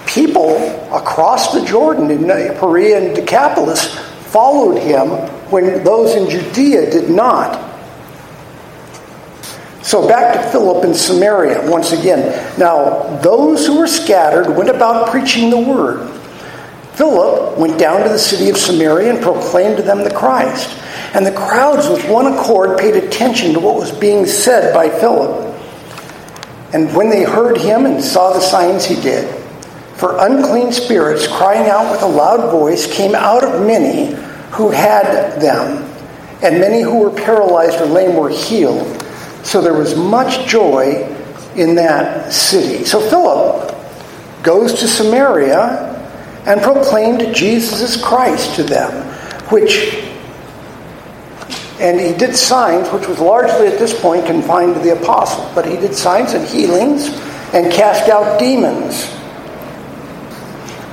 People 0.06 0.58
across 0.94 1.54
the 1.54 1.66
Jordan 1.66 2.12
in 2.12 2.28
Perea 2.28 3.08
and 3.08 3.16
Decapolis 3.16 3.96
followed 4.28 4.80
him 4.80 5.10
when 5.50 5.84
those 5.84 6.16
in 6.16 6.30
Judea 6.30 6.92
did 6.92 7.10
not. 7.10 7.72
So 9.84 10.08
back 10.08 10.34
to 10.34 10.52
Philip 10.52 10.86
in 10.86 10.94
Samaria 10.94 11.70
once 11.70 11.92
again. 11.92 12.58
Now, 12.58 13.18
those 13.18 13.68
who 13.68 13.78
were 13.78 13.88
scattered 13.88 14.56
went 14.56 14.70
about 14.70 15.10
preaching 15.10 15.50
the 15.50 15.60
word. 15.60 16.10
Philip 16.94 17.58
went 17.58 17.80
down 17.80 18.04
to 18.04 18.10
the 18.10 18.20
city 18.20 18.50
of 18.50 18.58
Samaria 18.58 19.16
and 19.16 19.24
proclaimed 19.24 19.78
to 19.78 19.84
them 19.84 20.04
the 20.04 20.14
Christ. 20.14 20.80
And 21.16 21.26
the 21.26 21.32
crowds, 21.32 21.88
with 21.90 22.08
one 22.10 22.28
accord, 22.28 22.78
paid 22.78 22.96
attention 22.96 23.54
to 23.54 23.60
what 23.60 23.76
was 23.76 23.92
being 23.92 24.26
said 24.26 24.74
by 24.74 24.90
Philip. 24.90 25.56
And 26.74 26.96
when 26.96 27.10
they 27.10 27.24
heard 27.24 27.58
him 27.58 27.86
and 27.86 28.04
saw 28.04 28.34
the 28.34 28.40
signs 28.40 28.86
he 28.86 28.96
did, 28.96 29.28
for 29.96 30.18
unclean 30.20 30.72
spirits, 30.72 31.28
crying 31.28 31.70
out 31.70 31.92
with 31.92 32.02
a 32.02 32.08
loud 32.08 32.52
voice, 32.52 32.92
came 32.92 33.16
out 33.16 33.44
of 33.44 33.66
many 33.66 34.16
who 34.52 34.70
had 34.70 35.40
them, 35.40 35.84
and 36.44 36.60
many 36.60 36.82
who 36.82 37.00
were 37.00 37.12
paralyzed 37.12 37.80
or 37.80 37.86
lame 37.86 38.16
were 38.16 38.30
healed. 38.30 39.02
So 39.44 39.62
there 39.62 39.74
was 39.74 39.96
much 39.96 40.48
joy 40.48 41.08
in 41.56 41.76
that 41.76 42.34
city. 42.34 42.86
So 42.86 43.00
Philip 43.10 43.76
goes 44.44 44.74
to 44.80 44.88
Samaria 44.88 45.93
and 46.46 46.62
proclaimed 46.62 47.34
Jesus 47.34 48.02
Christ 48.02 48.56
to 48.56 48.64
them, 48.64 48.92
which 49.50 50.04
and 51.80 52.00
he 52.00 52.14
did 52.14 52.36
signs, 52.36 52.88
which 52.90 53.08
was 53.08 53.20
largely 53.20 53.68
at 53.68 53.78
this 53.78 54.00
point 54.00 54.26
confined 54.26 54.76
to 54.76 54.80
the 54.80 54.94
apostles, 54.98 55.54
but 55.54 55.66
he 55.66 55.76
did 55.76 55.94
signs 55.94 56.34
and 56.34 56.48
healings 56.48 57.08
and 57.54 57.72
cast 57.72 58.10
out 58.10 58.40
demons. 58.40 59.10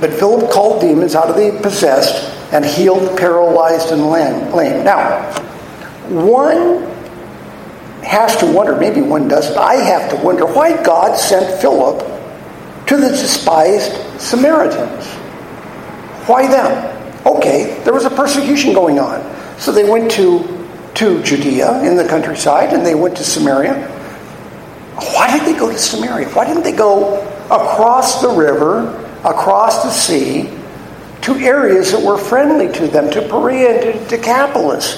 But 0.01 0.11
Philip 0.11 0.51
called 0.51 0.81
demons 0.81 1.15
out 1.15 1.29
of 1.29 1.35
the 1.35 1.57
possessed 1.61 2.35
and 2.51 2.65
healed 2.65 3.17
paralyzed 3.17 3.91
and 3.91 4.07
lame. 4.07 4.83
Now, 4.83 5.31
one 6.09 6.83
has 8.03 8.35
to 8.37 8.51
wonder, 8.51 8.75
maybe 8.75 8.99
one 8.99 9.27
doesn't, 9.27 9.57
I 9.57 9.75
have 9.75 10.09
to 10.09 10.17
wonder 10.17 10.45
why 10.45 10.83
God 10.83 11.15
sent 11.15 11.61
Philip 11.61 11.99
to 12.87 12.97
the 12.97 13.09
despised 13.09 14.19
Samaritans. 14.19 15.20
Why 16.27 16.47
them? 16.47 17.25
Okay, 17.25 17.81
there 17.83 17.93
was 17.93 18.05
a 18.05 18.09
persecution 18.09 18.73
going 18.73 18.99
on. 18.99 19.21
So 19.59 19.71
they 19.71 19.87
went 19.87 20.11
to, 20.11 20.67
to 20.95 21.21
Judea 21.23 21.83
in 21.83 21.95
the 21.95 22.07
countryside 22.07 22.73
and 22.73 22.85
they 22.85 22.95
went 22.95 23.17
to 23.17 23.23
Samaria. 23.23 23.87
Why 25.13 25.35
did 25.37 25.47
they 25.47 25.57
go 25.57 25.71
to 25.71 25.77
Samaria? 25.77 26.29
Why 26.29 26.45
didn't 26.45 26.63
they 26.63 26.71
go 26.71 27.21
across 27.45 28.21
the 28.21 28.29
river, 28.29 28.89
across 29.23 29.83
the 29.83 29.91
sea, 29.91 30.49
to 31.21 31.35
areas 31.35 31.91
that 31.91 32.01
were 32.01 32.17
friendly 32.17 32.71
to 32.73 32.87
them, 32.87 33.09
to 33.11 33.21
Perea 33.27 33.93
and 33.93 34.09
to 34.09 34.17
Decapolis? 34.17 34.97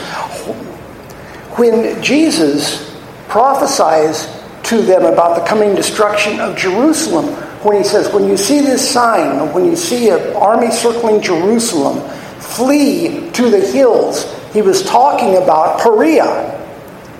When 1.57 2.01
Jesus 2.01 2.97
prophesies 3.27 4.27
to 4.63 4.81
them 4.81 5.03
about 5.05 5.39
the 5.39 5.45
coming 5.45 5.75
destruction 5.75 6.39
of 6.39 6.57
Jerusalem, 6.57 7.35
when 7.63 7.77
he 7.77 7.83
says, 7.83 8.13
When 8.13 8.27
you 8.27 8.37
see 8.37 8.61
this 8.61 8.87
sign, 8.87 9.51
when 9.53 9.65
you 9.65 9.75
see 9.75 10.09
an 10.09 10.35
army 10.35 10.71
circling 10.71 11.21
Jerusalem, 11.21 12.07
flee 12.39 13.29
to 13.31 13.49
the 13.49 13.59
hills, 13.59 14.25
he 14.53 14.61
was 14.61 14.83
talking 14.83 15.37
about 15.37 15.81
Perea. 15.81 16.59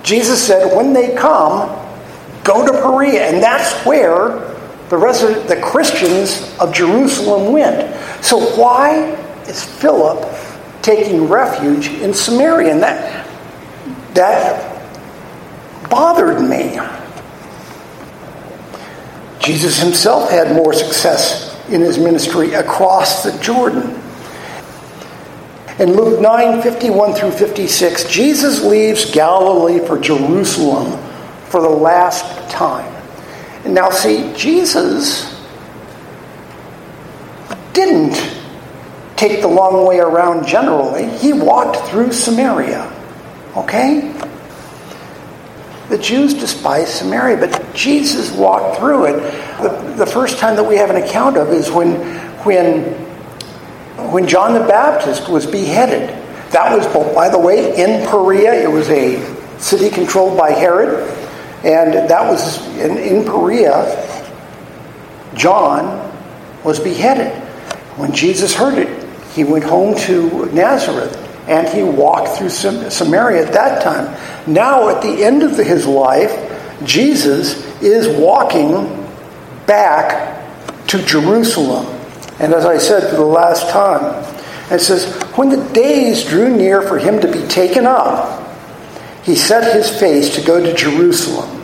Jesus 0.03 0.45
said, 0.45 0.75
When 0.75 0.93
they 0.93 1.15
come, 1.15 1.69
go 2.43 2.65
to 2.65 2.82
Perea. 2.82 3.29
And 3.29 3.41
that's 3.41 3.86
where 3.86 4.53
the 4.89 4.97
of 4.97 5.47
the 5.47 5.60
Christians 5.62 6.56
of 6.60 6.73
Jerusalem 6.73 7.51
went. 7.51 7.95
So 8.23 8.39
why 8.56 9.15
is 9.47 9.63
Philip 9.63 10.29
taking 10.82 11.27
refuge 11.27 11.88
in 11.88 12.13
Samaria? 12.13 12.73
And 12.73 12.84
that, 12.84 13.27
that 14.13 15.89
bothered 15.89 16.41
me. 16.41 16.79
Jesus 19.43 19.77
himself 19.77 20.32
had 20.32 20.56
more 20.56 20.73
success 20.73 21.53
in 21.69 21.82
his 21.82 21.97
ministry 21.97 22.53
across 22.53 23.23
the 23.23 23.38
Jordan. 23.39 23.99
In 25.79 25.95
Luke 25.95 26.21
9 26.21 26.62
51 26.62 27.13
through 27.13 27.32
56, 27.32 28.06
Jesus 28.06 28.63
leaves 28.63 29.12
Galilee 29.12 29.86
for 29.86 29.99
Jerusalem 29.99 30.97
for 31.49 31.62
the 31.62 31.69
last 31.69 32.23
time. 32.49 32.89
And 33.65 33.73
now, 33.73 33.89
see, 33.89 34.34
Jesus 34.34 35.29
didn't 37.73 38.15
take 39.17 39.41
the 39.41 39.47
long 39.47 39.86
way 39.86 39.99
around 39.99 40.47
generally, 40.47 41.10
he 41.17 41.34
walked 41.34 41.77
through 41.89 42.13
Samaria. 42.13 42.91
Okay? 43.58 44.13
The 45.93 45.99
Jews 45.99 46.34
despised 46.34 46.89
Samaria, 46.89 47.38
but 47.38 47.75
Jesus 47.75 48.32
walked 48.32 48.79
through 48.79 49.06
it. 49.06 49.21
The, 49.62 49.93
the 49.95 50.08
first 50.08 50.39
time 50.39 50.56
that 50.56 50.63
we 50.63 50.75
have 50.75 50.89
an 50.89 50.95
account 50.95 51.38
of 51.38 51.49
is 51.49 51.69
when, 51.69 51.91
when 52.43 52.82
when 54.12 54.27
John 54.27 54.56
the 54.56 54.67
Baptist 54.67 55.29
was 55.29 55.45
beheaded. 55.45 56.10
That 56.49 56.75
was, 56.75 56.88
by 57.13 57.29
the 57.29 57.38
way, 57.38 57.75
in 57.75 58.08
Perea. 58.08 58.56
It 58.56 58.71
was 58.71 58.89
a 58.89 59.19
city 59.60 59.91
controlled 59.91 60.36
by 60.36 60.49
Herod. 60.49 61.08
And 61.63 61.93
that 62.10 62.27
was 62.27 62.65
in, 62.79 62.97
in 62.97 63.23
Perea. 63.23 63.84
John 65.36 66.12
was 66.63 66.79
beheaded. 66.79 67.32
When 67.99 68.12
Jesus 68.13 68.56
heard 68.56 68.79
it, 68.79 69.08
he 69.34 69.43
went 69.43 69.63
home 69.63 69.95
to 69.99 70.47
Nazareth 70.53 71.23
and 71.47 71.67
he 71.67 71.84
walked 71.84 72.38
through 72.38 72.49
Samaria 72.49 73.45
at 73.45 73.53
that 73.53 73.84
time. 73.84 74.15
Now, 74.47 74.89
at 74.89 75.01
the 75.01 75.23
end 75.23 75.43
of 75.43 75.58
his 75.58 75.86
life, 75.86 76.32
Jesus 76.86 77.65
is 77.82 78.08
walking 78.17 79.08
back 79.65 80.88
to 80.88 80.99
Jerusalem. 81.03 81.86
And 82.39 82.53
as 82.53 82.65
I 82.65 82.77
said 82.77 83.10
for 83.10 83.15
the 83.15 83.25
last 83.25 83.69
time, 83.69 84.23
it 84.71 84.79
says, 84.79 85.06
When 85.36 85.49
the 85.49 85.69
days 85.73 86.23
drew 86.23 86.56
near 86.56 86.82
for 86.82 86.97
him 86.97 87.19
to 87.21 87.32
be 87.32 87.45
taken 87.47 87.86
up, 87.86 88.41
he 89.23 89.36
set 89.36 89.75
his 89.75 89.89
face 89.89 90.36
to 90.36 90.41
go 90.41 90.63
to 90.63 90.73
Jerusalem. 90.73 91.62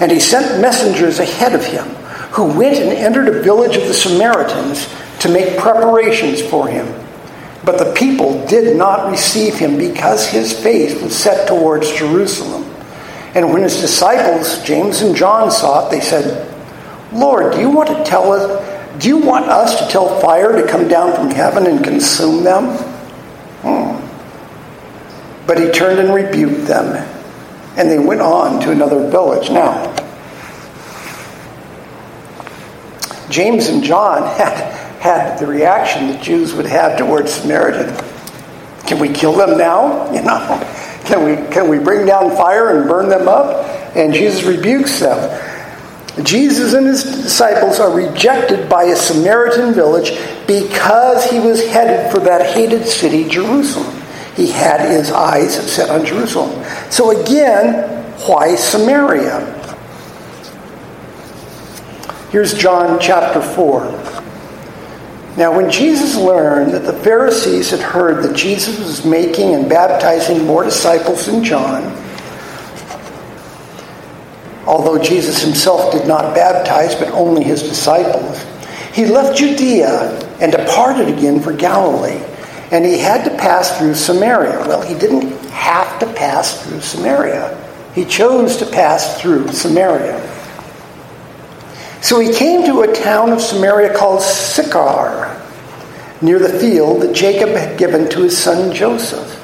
And 0.00 0.10
he 0.10 0.20
sent 0.20 0.60
messengers 0.60 1.20
ahead 1.20 1.54
of 1.54 1.64
him, 1.64 1.84
who 2.32 2.58
went 2.58 2.78
and 2.78 2.90
entered 2.90 3.28
a 3.28 3.42
village 3.42 3.76
of 3.76 3.86
the 3.86 3.94
Samaritans 3.94 4.88
to 5.20 5.28
make 5.28 5.56
preparations 5.56 6.42
for 6.42 6.68
him. 6.68 7.03
But 7.64 7.78
the 7.78 7.92
people 7.94 8.46
did 8.46 8.76
not 8.76 9.10
receive 9.10 9.54
him 9.56 9.78
because 9.78 10.26
his 10.26 10.52
face 10.52 11.00
was 11.00 11.16
set 11.16 11.48
towards 11.48 11.90
Jerusalem. 11.92 12.64
And 13.34 13.52
when 13.52 13.62
his 13.62 13.80
disciples, 13.80 14.62
James 14.62 15.00
and 15.00 15.16
John, 15.16 15.50
saw 15.50 15.86
it, 15.86 15.90
they 15.90 16.00
said, 16.00 16.52
Lord, 17.12 17.52
do 17.52 17.60
you 17.60 17.70
want 17.70 17.88
to 17.88 18.04
tell 18.04 18.32
us? 18.32 19.00
Do 19.02 19.08
you 19.08 19.18
want 19.18 19.46
us 19.46 19.80
to 19.80 19.88
tell 19.90 20.20
fire 20.20 20.52
to 20.60 20.68
come 20.68 20.88
down 20.88 21.14
from 21.14 21.30
heaven 21.30 21.66
and 21.66 21.82
consume 21.82 22.44
them? 22.44 22.76
Hmm. 23.62 25.46
But 25.46 25.58
he 25.58 25.70
turned 25.70 25.98
and 25.98 26.14
rebuked 26.14 26.66
them, 26.66 26.94
and 27.76 27.90
they 27.90 27.98
went 27.98 28.20
on 28.20 28.60
to 28.60 28.70
another 28.70 29.08
village. 29.08 29.50
Now, 29.50 29.92
James 33.30 33.66
and 33.66 33.82
John 33.82 34.22
had, 34.38 34.83
had 35.04 35.38
the 35.38 35.46
reaction 35.46 36.08
that 36.08 36.22
Jews 36.22 36.54
would 36.54 36.64
have 36.64 36.96
towards 36.96 37.30
Samaritans. 37.30 38.00
Can 38.86 38.98
we 38.98 39.10
kill 39.10 39.34
them 39.34 39.58
now? 39.58 40.10
You 40.14 40.22
know, 40.22 41.02
can 41.04 41.24
we 41.24 41.52
can 41.52 41.68
we 41.68 41.78
bring 41.78 42.06
down 42.06 42.34
fire 42.34 42.78
and 42.78 42.88
burn 42.88 43.10
them 43.10 43.28
up? 43.28 43.66
And 43.94 44.14
Jesus 44.14 44.44
rebukes 44.44 45.00
them. 45.00 45.18
Jesus 46.24 46.72
and 46.72 46.86
his 46.86 47.02
disciples 47.02 47.78
are 47.80 47.94
rejected 47.94 48.68
by 48.70 48.84
a 48.84 48.96
Samaritan 48.96 49.74
village 49.74 50.12
because 50.46 51.24
he 51.24 51.38
was 51.38 51.66
headed 51.66 52.10
for 52.10 52.20
that 52.20 52.54
hated 52.54 52.86
city, 52.86 53.28
Jerusalem. 53.28 54.00
He 54.34 54.46
had 54.50 54.88
his 54.88 55.10
eyes 55.10 55.54
set 55.70 55.90
on 55.90 56.06
Jerusalem. 56.06 56.64
So 56.90 57.20
again, 57.20 58.04
why 58.26 58.54
Samaria? 58.54 59.40
Here's 62.30 62.54
John 62.54 62.98
chapter 63.00 63.42
4. 63.42 64.23
Now, 65.36 65.56
when 65.56 65.68
Jesus 65.68 66.16
learned 66.16 66.72
that 66.74 66.84
the 66.84 66.92
Pharisees 66.92 67.70
had 67.70 67.80
heard 67.80 68.22
that 68.22 68.36
Jesus 68.36 68.78
was 68.78 69.04
making 69.04 69.54
and 69.54 69.68
baptizing 69.68 70.46
more 70.46 70.62
disciples 70.62 71.26
than 71.26 71.42
John, 71.42 71.82
although 74.64 75.02
Jesus 75.02 75.42
himself 75.42 75.92
did 75.92 76.06
not 76.06 76.36
baptize, 76.36 76.94
but 76.94 77.08
only 77.10 77.42
his 77.42 77.62
disciples. 77.62 78.44
He 78.92 79.06
left 79.06 79.36
Judea 79.36 80.20
and 80.40 80.52
departed 80.52 81.08
again 81.08 81.40
for 81.40 81.52
Galilee, 81.52 82.22
and 82.70 82.84
he 82.84 82.98
had 82.98 83.24
to 83.24 83.36
pass 83.36 83.76
through 83.76 83.94
Samaria. 83.94 84.60
Well, 84.68 84.82
he 84.82 84.96
didn't 84.96 85.32
have 85.50 85.98
to 85.98 86.06
pass 86.14 86.64
through 86.64 86.80
Samaria, 86.80 87.60
he 87.92 88.04
chose 88.04 88.56
to 88.58 88.66
pass 88.66 89.20
through 89.20 89.48
Samaria. 89.48 90.33
So 92.04 92.20
he 92.20 92.34
came 92.34 92.66
to 92.66 92.82
a 92.82 92.92
town 92.92 93.32
of 93.32 93.40
Samaria 93.40 93.96
called 93.96 94.20
Sychar, 94.20 95.40
near 96.20 96.38
the 96.38 96.58
field 96.60 97.00
that 97.00 97.14
Jacob 97.14 97.48
had 97.56 97.78
given 97.78 98.10
to 98.10 98.24
his 98.24 98.36
son 98.36 98.74
Joseph. 98.74 99.40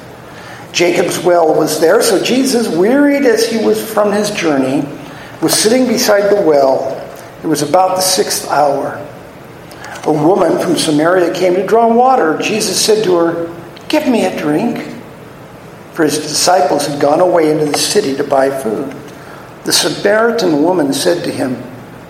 Jacob's 0.71 1.17
well 1.17 1.55
was 1.55 1.81
there, 1.81 2.03
so 2.03 2.23
Jesus, 2.23 2.67
wearied 2.67 3.25
as 3.25 3.49
he 3.49 3.65
was 3.65 3.83
from 3.91 4.11
his 4.11 4.29
journey, 4.29 4.87
was 5.41 5.55
sitting 5.55 5.87
beside 5.87 6.29
the 6.29 6.39
well. 6.39 6.95
It 7.43 7.47
was 7.47 7.63
about 7.63 7.95
the 7.95 8.01
sixth 8.01 8.47
hour. 8.51 9.03
A 10.03 10.13
woman 10.13 10.59
from 10.59 10.77
Samaria 10.77 11.33
came 11.33 11.55
to 11.55 11.65
draw 11.65 11.91
water. 11.91 12.37
Jesus 12.37 12.79
said 12.79 13.03
to 13.05 13.15
her, 13.15 13.55
Give 13.89 14.07
me 14.07 14.25
a 14.25 14.37
drink. 14.39 14.87
For 15.93 16.03
his 16.03 16.19
disciples 16.19 16.85
had 16.85 17.01
gone 17.01 17.21
away 17.21 17.51
into 17.51 17.65
the 17.65 17.79
city 17.79 18.15
to 18.17 18.23
buy 18.23 18.51
food. 18.51 18.95
The 19.63 19.73
Samaritan 19.73 20.61
woman 20.61 20.93
said 20.93 21.23
to 21.23 21.31
him, 21.31 21.70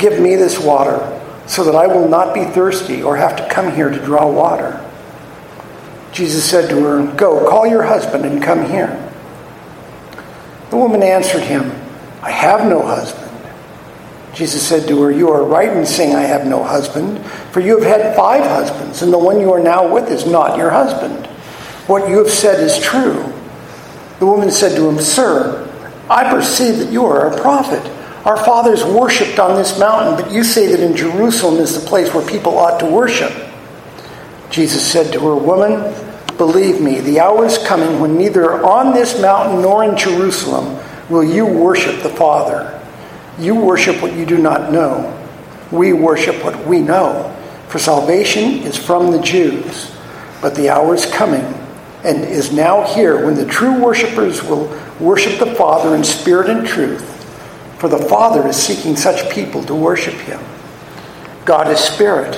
give 0.00 0.18
me 0.18 0.34
this 0.34 0.58
water 0.58 1.16
so 1.46 1.64
that 1.64 1.74
I 1.74 1.86
will 1.86 2.08
not 2.08 2.34
be 2.34 2.44
thirsty 2.44 3.02
or 3.02 3.16
have 3.16 3.36
to 3.36 3.48
come 3.48 3.74
here 3.74 3.90
to 3.90 3.98
draw 4.04 4.30
water. 4.30 4.84
Jesus 6.12 6.48
said 6.48 6.68
to 6.70 6.82
her, 6.82 7.12
Go, 7.16 7.48
call 7.48 7.66
your 7.66 7.82
husband 7.82 8.24
and 8.24 8.42
come 8.42 8.64
here. 8.64 9.06
The 10.70 10.76
woman 10.76 11.02
answered 11.02 11.42
him, 11.42 11.72
I 12.22 12.30
have 12.30 12.68
no 12.68 12.82
husband. 12.82 13.26
Jesus 14.34 14.66
said 14.66 14.86
to 14.88 15.02
her, 15.02 15.10
You 15.10 15.30
are 15.30 15.44
right 15.44 15.76
in 15.76 15.84
saying, 15.84 16.14
I 16.14 16.22
have 16.22 16.46
no 16.46 16.62
husband, 16.62 17.24
for 17.52 17.60
you 17.60 17.78
have 17.80 18.00
had 18.00 18.16
five 18.16 18.44
husbands, 18.44 19.02
and 19.02 19.12
the 19.12 19.18
one 19.18 19.40
you 19.40 19.52
are 19.52 19.60
now 19.60 19.92
with 19.92 20.08
is 20.10 20.26
not 20.26 20.56
your 20.56 20.70
husband. 20.70 21.26
What 21.88 22.08
you 22.08 22.18
have 22.18 22.30
said 22.30 22.60
is 22.60 22.78
true. 22.78 23.32
The 24.20 24.26
woman 24.26 24.50
said 24.50 24.76
to 24.76 24.88
him, 24.88 25.00
Sir, 25.00 25.66
I 26.08 26.30
perceive 26.30 26.78
that 26.78 26.92
you 26.92 27.04
are 27.06 27.32
a 27.32 27.40
prophet. 27.40 27.82
Our 28.24 28.36
fathers 28.36 28.84
worshipped 28.84 29.38
on 29.38 29.56
this 29.56 29.78
mountain, 29.78 30.22
but 30.22 30.32
you 30.32 30.44
say 30.44 30.66
that 30.66 30.80
in 30.80 30.94
Jerusalem 30.94 31.56
is 31.56 31.80
the 31.80 31.86
place 31.86 32.12
where 32.12 32.26
people 32.26 32.58
ought 32.58 32.78
to 32.80 32.86
worship. 32.86 33.32
Jesus 34.50 34.86
said 34.86 35.12
to 35.12 35.20
her, 35.20 35.34
Woman, 35.34 35.94
Believe 36.40 36.80
me, 36.80 37.00
the 37.00 37.20
hour 37.20 37.44
is 37.44 37.58
coming 37.58 38.00
when 38.00 38.16
neither 38.16 38.64
on 38.64 38.94
this 38.94 39.20
mountain 39.20 39.60
nor 39.60 39.84
in 39.84 39.94
Jerusalem 39.94 40.78
will 41.10 41.22
you 41.22 41.44
worship 41.44 42.02
the 42.02 42.08
Father. 42.08 42.80
You 43.38 43.54
worship 43.54 44.00
what 44.00 44.14
you 44.14 44.24
do 44.24 44.38
not 44.38 44.72
know. 44.72 45.18
We 45.70 45.92
worship 45.92 46.42
what 46.42 46.66
we 46.66 46.80
know. 46.80 47.36
For 47.68 47.78
salvation 47.78 48.62
is 48.62 48.74
from 48.74 49.10
the 49.12 49.20
Jews. 49.20 49.94
But 50.40 50.54
the 50.54 50.70
hour 50.70 50.94
is 50.94 51.04
coming 51.04 51.44
and 52.04 52.24
is 52.24 52.52
now 52.52 52.84
here 52.94 53.26
when 53.26 53.34
the 53.34 53.44
true 53.44 53.78
worshippers 53.78 54.42
will 54.42 54.66
worship 54.98 55.38
the 55.38 55.54
Father 55.54 55.94
in 55.94 56.02
spirit 56.02 56.48
and 56.48 56.66
truth. 56.66 57.19
For 57.80 57.88
the 57.88 57.96
Father 57.96 58.46
is 58.46 58.56
seeking 58.56 58.94
such 58.94 59.32
people 59.32 59.64
to 59.64 59.74
worship 59.74 60.12
him. 60.12 60.38
God 61.46 61.66
is 61.68 61.80
spirit, 61.80 62.36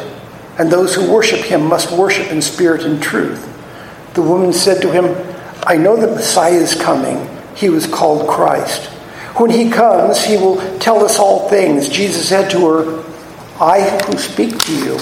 and 0.57 0.71
those 0.71 0.95
who 0.95 1.13
worship 1.13 1.41
him 1.41 1.67
must 1.67 1.91
worship 1.91 2.31
in 2.31 2.41
spirit 2.41 2.85
and 2.85 3.03
truth. 3.03 3.45
The 4.15 4.23
woman 4.23 4.53
said 4.53 4.81
to 4.83 4.93
him, 4.93 5.17
I 5.65 5.77
know 5.77 5.97
that 5.97 6.15
Messiah 6.15 6.53
is 6.53 6.77
coming. 6.77 7.29
He 7.57 7.69
was 7.69 7.89
called 7.89 8.29
Christ. 8.29 8.87
When 9.37 9.51
he 9.51 9.69
comes, 9.69 10.25
he 10.25 10.37
will 10.37 10.79
tell 10.79 11.05
us 11.05 11.19
all 11.19 11.49
things. 11.49 11.89
Jesus 11.89 12.29
said 12.29 12.49
to 12.53 12.67
her, 12.69 13.05
I 13.61 13.81
who 14.07 14.19
speak 14.19 14.61
to 14.61 14.77
you 14.77 15.01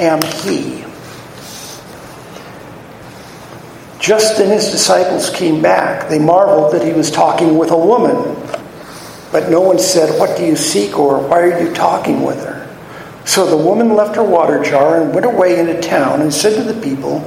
am 0.00 0.20
he. 0.42 0.84
Just 4.00 4.36
then 4.36 4.50
his 4.50 4.72
disciples 4.72 5.30
came 5.30 5.62
back. 5.62 6.08
They 6.08 6.18
marveled 6.18 6.72
that 6.72 6.84
he 6.84 6.92
was 6.92 7.12
talking 7.12 7.56
with 7.56 7.70
a 7.70 7.78
woman. 7.78 8.36
But 9.32 9.50
no 9.50 9.60
one 9.60 9.78
said, 9.78 10.18
What 10.18 10.36
do 10.36 10.44
you 10.44 10.56
seek? 10.56 10.98
or 10.98 11.20
Why 11.20 11.40
are 11.40 11.62
you 11.62 11.72
talking 11.72 12.22
with 12.22 12.44
her? 12.44 12.60
So 13.24 13.46
the 13.46 13.56
woman 13.56 13.94
left 13.94 14.16
her 14.16 14.24
water 14.24 14.62
jar 14.62 15.00
and 15.00 15.14
went 15.14 15.26
away 15.26 15.58
into 15.60 15.80
town 15.80 16.20
and 16.20 16.32
said 16.32 16.56
to 16.56 16.72
the 16.72 16.80
people, 16.80 17.20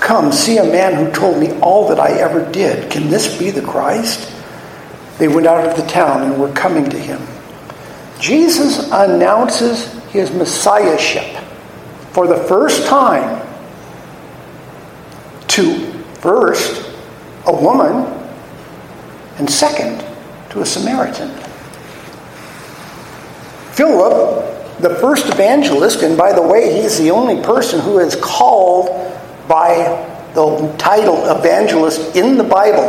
Come, 0.00 0.32
see 0.32 0.58
a 0.58 0.64
man 0.64 0.94
who 0.94 1.10
told 1.12 1.38
me 1.38 1.52
all 1.60 1.88
that 1.88 1.98
I 1.98 2.18
ever 2.18 2.50
did. 2.52 2.90
Can 2.90 3.08
this 3.08 3.38
be 3.38 3.50
the 3.50 3.62
Christ? 3.62 4.30
They 5.18 5.28
went 5.28 5.46
out 5.46 5.66
of 5.66 5.76
the 5.76 5.86
town 5.86 6.22
and 6.22 6.38
were 6.38 6.52
coming 6.52 6.90
to 6.90 6.98
him. 6.98 7.22
Jesus 8.20 8.90
announces 8.90 9.92
his 10.10 10.30
messiahship 10.32 11.42
for 12.10 12.26
the 12.26 12.36
first 12.44 12.86
time 12.86 13.40
to 15.48 15.92
first 16.20 16.90
a 17.46 17.52
woman 17.54 18.12
and 19.38 19.48
second 19.48 20.04
to 20.54 20.62
a 20.62 20.66
Samaritan. 20.66 21.28
Philip, 23.74 24.78
the 24.78 24.94
first 25.00 25.26
evangelist, 25.26 26.02
and 26.02 26.16
by 26.16 26.32
the 26.32 26.42
way, 26.42 26.80
he's 26.80 26.96
the 26.98 27.10
only 27.10 27.42
person 27.42 27.80
who 27.80 27.98
is 27.98 28.16
called 28.16 28.88
by 29.48 29.76
the 30.34 30.74
title 30.78 31.28
evangelist 31.28 32.16
in 32.16 32.38
the 32.38 32.44
Bible. 32.44 32.88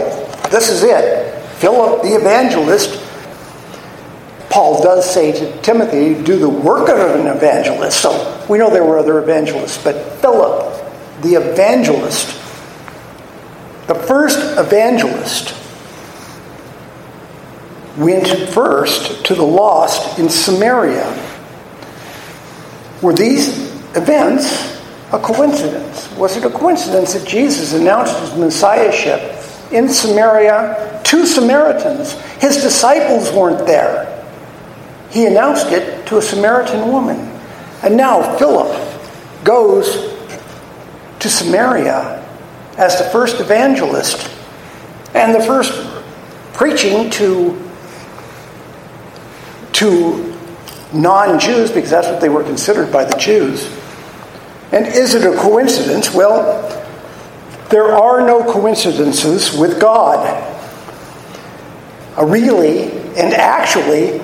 This 0.49 0.69
is 0.69 0.83
it. 0.83 1.41
Philip 1.55 2.03
the 2.03 2.15
evangelist. 2.15 3.01
Paul 4.49 4.81
does 4.81 5.11
say 5.11 5.31
to 5.31 5.61
Timothy, 5.61 6.23
do 6.23 6.37
the 6.37 6.47
work 6.47 6.87
of 6.87 6.99
an 6.99 7.27
evangelist. 7.27 7.99
So 7.99 8.45
we 8.47 8.57
know 8.57 8.69
there 8.69 8.85
were 8.85 8.99
other 8.99 9.19
evangelists, 9.19 9.83
but 9.83 9.95
Philip 10.21 10.71
the 11.21 11.33
evangelist, 11.33 12.27
the 13.87 13.95
first 13.95 14.37
evangelist, 14.57 15.64
went 17.97 18.27
first 18.49 19.25
to 19.25 19.35
the 19.35 19.43
lost 19.43 20.19
in 20.19 20.29
Samaria. 20.29 21.05
Were 23.01 23.13
these 23.13 23.71
events 23.95 24.79
a 25.13 25.19
coincidence? 25.19 26.11
Was 26.17 26.37
it 26.37 26.43
a 26.43 26.49
coincidence 26.49 27.13
that 27.13 27.27
Jesus 27.27 27.73
announced 27.73 28.17
his 28.19 28.35
messiahship 28.35 29.21
in 29.71 29.87
Samaria 29.87 31.01
to 31.05 31.25
Samaritans? 31.25 32.13
His 32.41 32.57
disciples 32.57 33.31
weren't 33.31 33.65
there. 33.65 34.11
He 35.11 35.25
announced 35.25 35.67
it 35.67 36.05
to 36.07 36.17
a 36.17 36.21
Samaritan 36.21 36.91
woman. 36.91 37.17
And 37.83 37.95
now 37.95 38.37
Philip 38.37 38.75
goes 39.43 40.13
to 41.19 41.29
Samaria 41.29 42.23
as 42.77 42.97
the 42.97 43.05
first 43.05 43.39
evangelist 43.39 44.29
and 45.13 45.33
the 45.33 45.41
first 45.41 45.73
preaching 46.53 47.09
to, 47.11 47.64
to 49.75 50.35
non 50.93 51.39
Jews, 51.39 51.71
because 51.71 51.89
that's 51.89 52.07
what 52.07 52.21
they 52.21 52.29
were 52.29 52.43
considered 52.43 52.91
by 52.91 53.05
the 53.05 53.17
Jews. 53.17 53.65
And 54.71 54.85
is 54.87 55.15
it 55.15 55.25
a 55.25 55.37
coincidence? 55.37 56.13
Well, 56.13 56.71
there 57.69 57.93
are 57.95 58.25
no 58.25 58.43
coincidences 58.51 59.57
with 59.57 59.79
God. 59.79 60.51
Really 62.17 62.91
and 63.15 63.33
actually, 63.33 64.21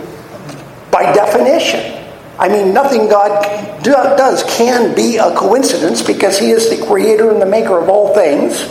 by 0.91 1.13
definition. 1.13 1.97
I 2.37 2.49
mean, 2.49 2.73
nothing 2.73 3.07
God 3.07 3.83
do, 3.83 3.91
does 3.91 4.43
can 4.43 4.95
be 4.95 5.17
a 5.17 5.33
coincidence 5.35 6.01
because 6.01 6.37
He 6.37 6.51
is 6.51 6.69
the 6.69 6.85
creator 6.85 7.31
and 7.31 7.41
the 7.41 7.45
maker 7.45 7.77
of 7.77 7.87
all 7.87 8.13
things, 8.13 8.61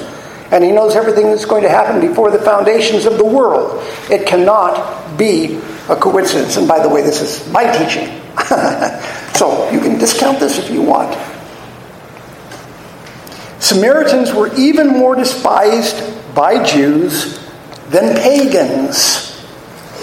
and 0.50 0.64
He 0.64 0.72
knows 0.72 0.96
everything 0.96 1.26
that's 1.26 1.44
going 1.44 1.62
to 1.62 1.68
happen 1.68 2.00
before 2.00 2.30
the 2.30 2.38
foundations 2.38 3.06
of 3.06 3.18
the 3.18 3.24
world. 3.24 3.82
It 4.10 4.26
cannot 4.26 5.16
be 5.16 5.60
a 5.88 5.96
coincidence. 5.96 6.56
And 6.56 6.66
by 6.66 6.80
the 6.80 6.88
way, 6.88 7.02
this 7.02 7.20
is 7.20 7.50
my 7.52 7.64
teaching. 7.64 8.20
so 9.34 9.70
you 9.70 9.80
can 9.80 9.98
discount 9.98 10.40
this 10.40 10.58
if 10.58 10.70
you 10.70 10.82
want. 10.82 11.16
Samaritans 13.60 14.32
were 14.32 14.52
even 14.54 14.88
more 14.88 15.14
despised 15.14 16.34
by 16.34 16.62
Jews 16.64 17.38
than 17.90 18.16
pagans. 18.16 19.36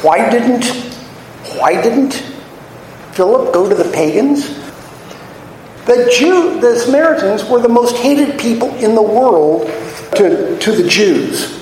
Why 0.02 0.30
didn't 0.30 0.66
why 1.58 1.82
didn't 1.82 2.14
Philip 3.14 3.54
go 3.54 3.68
to 3.68 3.76
the 3.76 3.90
pagans? 3.92 4.48
The 5.86 6.14
Jew 6.16 6.60
the 6.62 6.78
Samaritans 6.78 7.46
were 7.46 7.60
the 7.60 7.70
most 7.70 7.96
hated 7.98 8.40
people 8.40 8.70
in 8.76 8.94
the 8.94 9.02
world 9.02 9.70
to, 10.16 10.58
to 10.60 10.72
the 10.72 10.88
Jews. 10.88 11.58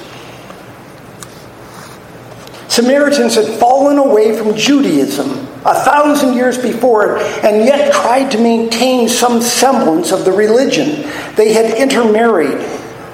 Samaritans 2.76 3.36
had 3.36 3.58
fallen 3.58 3.98
away 3.98 4.38
from 4.38 4.54
Judaism 4.54 5.48
a 5.66 5.74
thousand 5.74 6.36
years 6.36 6.58
before 6.58 7.18
and 7.18 7.66
yet 7.66 7.94
tried 7.94 8.30
to 8.32 8.38
maintain 8.38 9.08
some 9.08 9.42
semblance 9.42 10.12
of 10.12 10.26
the 10.26 10.32
religion. 10.32 11.10
They 11.36 11.54
had 11.54 11.78
intermarried 11.78 12.58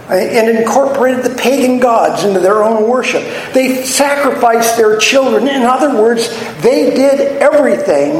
uh, 0.09 0.15
and 0.15 0.57
incorporated 0.57 1.23
the 1.23 1.35
pagan 1.35 1.79
gods 1.79 2.23
into 2.23 2.39
their 2.39 2.63
own 2.63 2.89
worship. 2.89 3.23
They 3.53 3.85
sacrificed 3.85 4.77
their 4.77 4.97
children. 4.97 5.47
In 5.47 5.61
other 5.61 6.01
words, 6.01 6.29
they 6.61 6.95
did 6.95 7.37
everything 7.41 8.13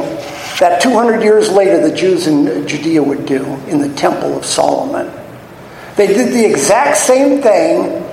that 0.60 0.80
200 0.80 1.22
years 1.22 1.50
later 1.50 1.86
the 1.86 1.94
Jews 1.94 2.28
in 2.28 2.68
Judea 2.68 3.02
would 3.02 3.26
do 3.26 3.44
in 3.66 3.80
the 3.80 3.92
Temple 3.96 4.36
of 4.36 4.46
Solomon. 4.46 5.21
They 5.96 6.06
did 6.06 6.32
the 6.32 6.44
exact 6.44 6.96
same 6.96 7.42
thing, 7.42 8.04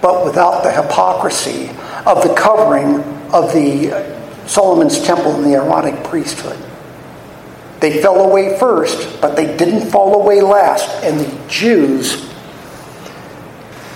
but 0.00 0.24
without 0.24 0.62
the 0.62 0.70
hypocrisy 0.70 1.70
of 2.04 2.22
the 2.22 2.34
covering 2.34 3.00
of 3.32 3.52
the 3.52 3.92
uh, 3.92 4.46
Solomon's 4.46 5.00
temple 5.02 5.34
and 5.36 5.44
the 5.44 5.54
Aaronic 5.54 6.04
priesthood. 6.04 6.58
They 7.80 8.00
fell 8.00 8.20
away 8.20 8.58
first, 8.58 9.20
but 9.20 9.34
they 9.34 9.56
didn't 9.56 9.90
fall 9.90 10.22
away 10.22 10.40
last, 10.40 10.88
and 11.04 11.18
the 11.18 11.48
Jews 11.48 12.30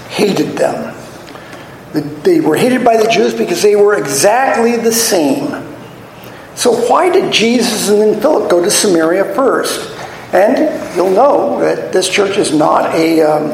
hated 0.08 0.56
them. 0.56 0.94
They 2.22 2.40
were 2.40 2.56
hated 2.56 2.84
by 2.84 2.96
the 2.96 3.08
Jews 3.08 3.34
because 3.34 3.62
they 3.62 3.76
were 3.76 3.96
exactly 3.96 4.76
the 4.76 4.92
same. 4.92 5.64
So, 6.54 6.72
why 6.88 7.10
did 7.10 7.32
Jesus 7.32 7.88
and 7.88 8.00
then 8.00 8.20
Philip 8.20 8.50
go 8.50 8.62
to 8.62 8.70
Samaria 8.70 9.34
first? 9.34 9.95
And 10.36 10.94
you'll 10.94 11.12
know 11.12 11.60
that 11.60 11.94
this 11.94 12.08
church 12.08 12.36
is 12.36 12.52
not 12.52 12.94
a 12.94 13.22
um, 13.22 13.48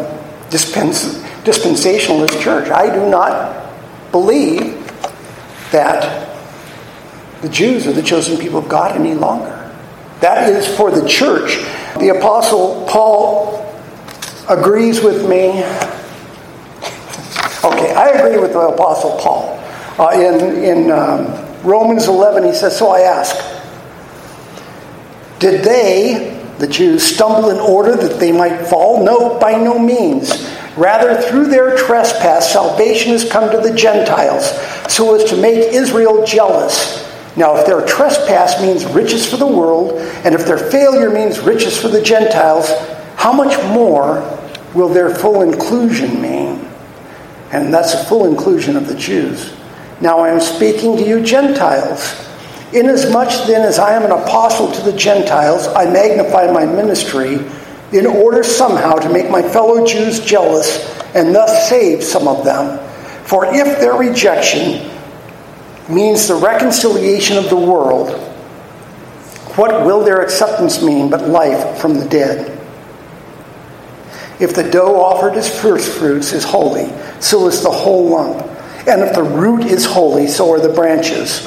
dispens- 0.50 1.22
dispensationalist 1.44 2.42
church. 2.42 2.70
I 2.70 2.92
do 2.92 3.08
not 3.08 3.70
believe 4.10 4.74
that 5.70 6.28
the 7.40 7.48
Jews 7.48 7.86
are 7.86 7.92
the 7.92 8.02
chosen 8.02 8.36
people 8.36 8.58
of 8.58 8.68
God 8.68 8.96
any 8.96 9.14
longer. 9.14 9.58
That 10.20 10.48
is 10.48 10.76
for 10.76 10.90
the 10.90 11.08
church. 11.08 11.56
The 11.98 12.16
Apostle 12.18 12.84
Paul 12.88 13.64
agrees 14.48 15.02
with 15.02 15.28
me. 15.28 15.62
Okay, 17.64 17.94
I 17.94 18.08
agree 18.08 18.40
with 18.40 18.52
the 18.52 18.60
Apostle 18.60 19.18
Paul. 19.18 19.58
Uh, 19.98 20.10
in 20.14 20.64
in 20.64 20.90
um, 20.90 21.26
Romans 21.62 22.08
11, 22.08 22.44
he 22.44 22.52
says, 22.54 22.76
So 22.76 22.90
I 22.90 23.00
ask, 23.00 23.36
did 25.38 25.64
they, 25.64 26.31
the 26.58 26.66
Jews, 26.66 27.02
stumble 27.02 27.50
in 27.50 27.58
order 27.58 27.96
that 27.96 28.20
they 28.20 28.32
might 28.32 28.66
fall? 28.66 29.04
No, 29.04 29.38
by 29.38 29.52
no 29.52 29.78
means. 29.78 30.48
Rather, 30.76 31.20
through 31.20 31.48
their 31.48 31.76
trespass, 31.76 32.52
salvation 32.52 33.12
has 33.12 33.30
come 33.30 33.50
to 33.50 33.58
the 33.58 33.74
Gentiles, 33.74 34.50
so 34.92 35.14
as 35.14 35.28
to 35.30 35.36
make 35.36 35.72
Israel 35.72 36.24
jealous. 36.24 37.02
Now, 37.36 37.56
if 37.56 37.66
their 37.66 37.84
trespass 37.86 38.60
means 38.60 38.84
riches 38.86 39.28
for 39.28 39.36
the 39.36 39.46
world, 39.46 39.92
and 40.24 40.34
if 40.34 40.46
their 40.46 40.58
failure 40.58 41.10
means 41.10 41.40
riches 41.40 41.80
for 41.80 41.88
the 41.88 42.02
Gentiles, 42.02 42.70
how 43.16 43.32
much 43.32 43.56
more 43.74 44.20
will 44.74 44.88
their 44.88 45.14
full 45.14 45.42
inclusion 45.42 46.20
mean? 46.20 46.68
And 47.52 47.72
that's 47.72 47.94
a 47.94 48.04
full 48.04 48.26
inclusion 48.26 48.76
of 48.76 48.86
the 48.88 48.94
Jews. 48.94 49.54
Now 50.00 50.20
I 50.20 50.30
am 50.30 50.40
speaking 50.40 50.96
to 50.96 51.02
you 51.02 51.22
Gentiles. 51.22 52.28
Inasmuch 52.72 53.46
then 53.46 53.66
as 53.66 53.78
I 53.78 53.94
am 53.94 54.04
an 54.04 54.12
apostle 54.12 54.72
to 54.72 54.82
the 54.82 54.96
Gentiles, 54.96 55.66
I 55.68 55.84
magnify 55.90 56.50
my 56.50 56.64
ministry 56.64 57.38
in 57.92 58.06
order 58.06 58.42
somehow 58.42 58.94
to 58.94 59.12
make 59.12 59.30
my 59.30 59.42
fellow 59.42 59.84
Jews 59.86 60.20
jealous 60.20 60.88
and 61.14 61.34
thus 61.34 61.68
save 61.68 62.02
some 62.02 62.26
of 62.26 62.44
them. 62.44 62.78
For 63.24 63.46
if 63.46 63.78
their 63.78 63.94
rejection 63.94 64.90
means 65.88 66.26
the 66.26 66.34
reconciliation 66.34 67.36
of 67.36 67.50
the 67.50 67.56
world, 67.56 68.10
what 69.56 69.84
will 69.84 70.02
their 70.02 70.22
acceptance 70.22 70.82
mean 70.82 71.10
but 71.10 71.28
life 71.28 71.78
from 71.78 71.94
the 71.94 72.08
dead? 72.08 72.58
If 74.40 74.54
the 74.54 74.68
dough 74.68 75.00
offered 75.00 75.34
as 75.34 75.60
first 75.60 75.98
fruits 75.98 76.32
is 76.32 76.42
holy, 76.42 76.90
so 77.20 77.46
is 77.48 77.62
the 77.62 77.70
whole 77.70 78.08
lump. 78.08 78.46
And 78.88 79.02
if 79.02 79.14
the 79.14 79.22
root 79.22 79.64
is 79.66 79.84
holy, 79.84 80.26
so 80.26 80.50
are 80.52 80.60
the 80.60 80.72
branches. 80.72 81.46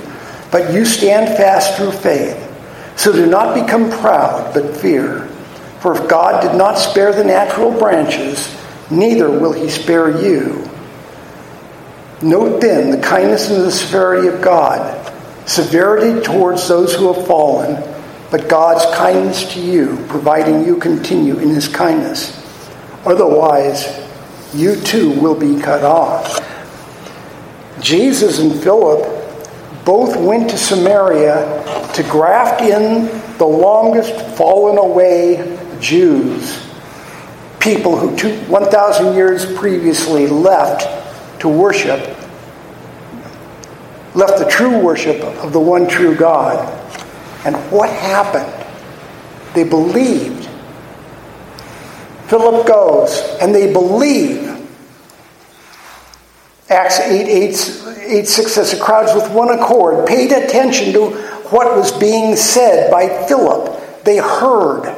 but 0.51 0.73
you 0.73 0.85
stand 0.85 1.35
fast 1.37 1.77
through 1.77 1.91
faith. 1.91 2.37
So 2.97 3.11
do 3.11 3.25
not 3.25 3.55
become 3.55 3.89
proud, 3.89 4.53
but 4.53 4.77
fear. 4.77 5.27
For 5.79 5.93
if 5.95 6.07
God 6.09 6.41
did 6.41 6.55
not 6.57 6.77
spare 6.77 7.13
the 7.13 7.23
natural 7.23 7.71
branches, 7.71 8.55
neither 8.91 9.29
will 9.29 9.53
he 9.53 9.69
spare 9.69 10.21
you. 10.21 10.69
Note 12.21 12.61
then 12.61 12.91
the 12.91 13.01
kindness 13.01 13.49
and 13.49 13.63
the 13.63 13.71
severity 13.71 14.27
of 14.27 14.41
God. 14.41 14.97
Severity 15.47 16.21
towards 16.21 16.67
those 16.67 16.93
who 16.93 17.11
have 17.11 17.25
fallen 17.25 17.81
but 18.31 18.47
God's 18.47 18.85
kindness 18.95 19.53
to 19.53 19.61
you, 19.61 19.97
providing 20.07 20.65
you 20.65 20.77
continue 20.77 21.37
in 21.37 21.49
his 21.49 21.67
kindness. 21.67 22.37
Otherwise, 23.05 23.85
you 24.53 24.75
too 24.77 25.11
will 25.19 25.35
be 25.35 25.59
cut 25.61 25.83
off. 25.83 26.39
Jesus 27.81 28.39
and 28.39 28.57
Philip 28.63 29.20
both 29.85 30.15
went 30.15 30.49
to 30.51 30.57
Samaria 30.57 31.91
to 31.93 32.03
graft 32.03 32.61
in 32.61 33.05
the 33.37 33.45
longest 33.45 34.13
fallen 34.37 34.77
away 34.77 35.57
Jews, 35.79 36.61
people 37.59 37.97
who 37.97 38.15
1,000 38.47 39.15
years 39.15 39.51
previously 39.57 40.27
left 40.27 41.41
to 41.41 41.49
worship, 41.49 41.99
left 44.13 44.37
the 44.37 44.47
true 44.49 44.77
worship 44.79 45.21
of 45.43 45.53
the 45.53 45.59
one 45.59 45.87
true 45.87 46.15
God. 46.15 46.77
And 47.45 47.55
what 47.71 47.89
happened? 47.89 48.53
They 49.55 49.63
believed. 49.63 50.47
Philip 52.27 52.67
goes, 52.67 53.19
and 53.41 53.53
they 53.53 53.73
believe. 53.73 54.47
Acts 56.69 56.99
8, 56.99 57.27
8, 57.27 57.90
8 58.11 58.27
6 58.27 58.51
says 58.51 58.71
the 58.71 58.83
crowds 58.83 59.13
with 59.13 59.31
one 59.31 59.49
accord 59.49 60.07
paid 60.07 60.31
attention 60.31 60.93
to 60.93 61.11
what 61.51 61.75
was 61.75 61.91
being 61.97 62.35
said 62.35 62.91
by 62.91 63.07
Philip. 63.27 64.03
They 64.03 64.17
heard. 64.17 64.95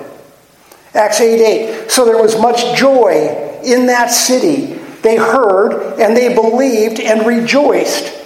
Acts 0.93 1.21
8 1.21 1.41
8. 1.85 1.91
So 1.91 2.05
there 2.05 2.21
was 2.21 2.39
much 2.39 2.77
joy 2.77 3.59
in 3.63 3.87
that 3.87 4.07
city. 4.07 4.73
They 5.01 5.17
heard 5.17 5.99
and 5.99 6.15
they 6.15 6.33
believed 6.33 6.99
and 6.99 7.25
rejoiced. 7.25 8.21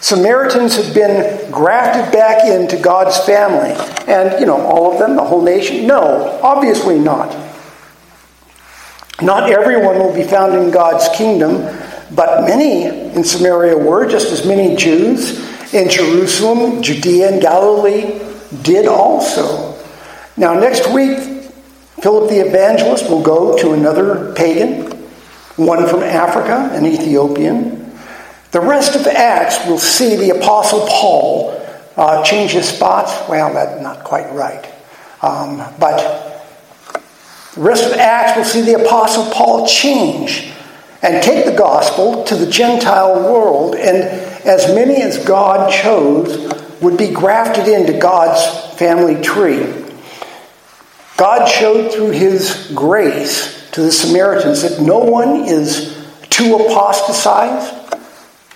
Samaritans 0.00 0.76
had 0.76 0.94
been 0.94 1.50
grafted 1.50 2.12
back 2.12 2.44
into 2.44 2.76
God's 2.76 3.18
family. 3.24 3.72
And, 4.06 4.38
you 4.38 4.46
know, 4.46 4.60
all 4.60 4.92
of 4.92 4.98
them, 4.98 5.16
the 5.16 5.24
whole 5.24 5.42
nation? 5.42 5.86
No, 5.86 6.38
obviously 6.42 6.98
not. 6.98 7.34
Not 9.22 9.50
everyone 9.50 9.98
will 9.98 10.14
be 10.14 10.22
found 10.22 10.54
in 10.54 10.70
God's 10.70 11.08
kingdom, 11.16 11.62
but 12.14 12.46
many 12.46 12.84
in 12.84 13.24
Samaria 13.24 13.76
were, 13.76 14.08
just 14.08 14.32
as 14.32 14.46
many 14.46 14.76
Jews 14.76 15.38
in 15.74 15.88
Jerusalem, 15.88 16.82
Judea, 16.82 17.32
and 17.32 17.42
Galilee 17.42 18.20
did 18.62 18.86
also. 18.86 19.76
Now, 20.36 20.58
next 20.58 20.92
week, 20.92 21.18
Philip 22.00 22.30
the 22.30 22.46
evangelist 22.46 23.08
will 23.08 23.22
go 23.22 23.56
to 23.58 23.72
another 23.72 24.32
pagan, 24.34 24.92
one 25.56 25.88
from 25.88 26.02
Africa, 26.02 26.70
an 26.72 26.86
Ethiopian. 26.86 27.92
The 28.52 28.60
rest 28.60 28.94
of 28.94 29.06
Acts 29.06 29.66
will 29.66 29.78
see 29.78 30.14
the 30.16 30.38
Apostle 30.38 30.86
Paul 30.86 31.60
uh, 31.96 32.22
change 32.22 32.52
his 32.52 32.68
spots. 32.68 33.28
Well, 33.28 33.52
that's 33.52 33.82
not 33.82 34.04
quite 34.04 34.30
right. 34.32 34.64
Um, 35.22 35.62
but 35.80 36.44
the 37.54 37.60
rest 37.60 37.84
of 37.86 37.98
Acts 37.98 38.36
will 38.36 38.44
see 38.44 38.60
the 38.60 38.84
Apostle 38.84 39.24
Paul 39.32 39.66
change 39.66 40.52
and 41.02 41.22
take 41.22 41.44
the 41.44 41.56
gospel 41.56 42.24
to 42.24 42.36
the 42.36 42.50
Gentile 42.50 43.14
world, 43.14 43.74
and 43.74 43.96
as 44.46 44.74
many 44.74 45.02
as 45.02 45.24
God 45.24 45.70
chose 45.70 46.52
would 46.80 46.96
be 46.96 47.10
grafted 47.10 47.68
into 47.68 47.98
God's 47.98 48.76
family 48.76 49.20
tree. 49.22 49.84
God 51.16 51.46
showed 51.46 51.92
through 51.92 52.10
his 52.10 52.70
grace 52.74 53.70
to 53.70 53.82
the 53.82 53.92
Samaritans 53.92 54.62
that 54.62 54.80
no 54.80 54.98
one 54.98 55.46
is 55.46 55.96
too 56.28 56.56
apostatized 56.56 57.86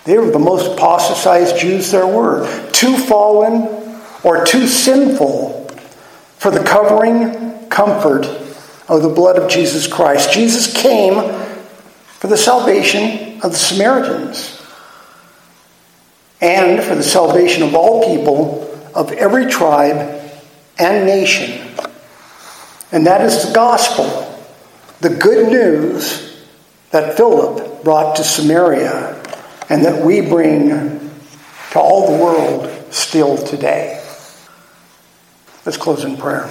they 0.04 0.16
were 0.18 0.30
the 0.30 0.38
most 0.38 0.72
apostatized 0.72 1.58
Jews 1.58 1.90
there 1.90 2.06
were. 2.06 2.46
Too 2.72 2.96
fallen 2.96 3.68
or 4.24 4.44
too 4.44 4.66
sinful 4.66 5.68
for 6.38 6.50
the 6.50 6.64
covering 6.64 7.68
comfort 7.68 8.26
of 8.88 9.02
the 9.02 9.08
blood 9.08 9.38
of 9.38 9.50
Jesus 9.50 9.86
Christ. 9.86 10.32
Jesus 10.32 10.72
came 10.72 11.18
for 12.20 12.26
the 12.26 12.36
salvation 12.36 13.40
of 13.40 13.52
the 13.52 13.58
Samaritans 13.58 14.62
and 16.42 16.82
for 16.82 16.94
the 16.94 17.02
salvation 17.02 17.62
of 17.62 17.74
all 17.74 18.14
people 18.14 18.70
of 18.94 19.10
every 19.12 19.46
tribe 19.46 20.20
and 20.78 21.06
nation. 21.06 21.66
And 22.92 23.06
that 23.06 23.22
is 23.22 23.46
the 23.48 23.54
gospel, 23.54 24.04
the 25.00 25.08
good 25.08 25.50
news 25.50 26.44
that 26.90 27.16
Philip 27.16 27.82
brought 27.84 28.16
to 28.16 28.24
Samaria 28.24 29.22
and 29.70 29.82
that 29.86 30.04
we 30.04 30.20
bring 30.20 30.68
to 31.70 31.78
all 31.80 32.12
the 32.14 32.22
world 32.22 32.92
still 32.92 33.38
today. 33.38 33.96
Let's 35.64 35.78
close 35.78 36.04
in 36.04 36.18
prayer. 36.18 36.50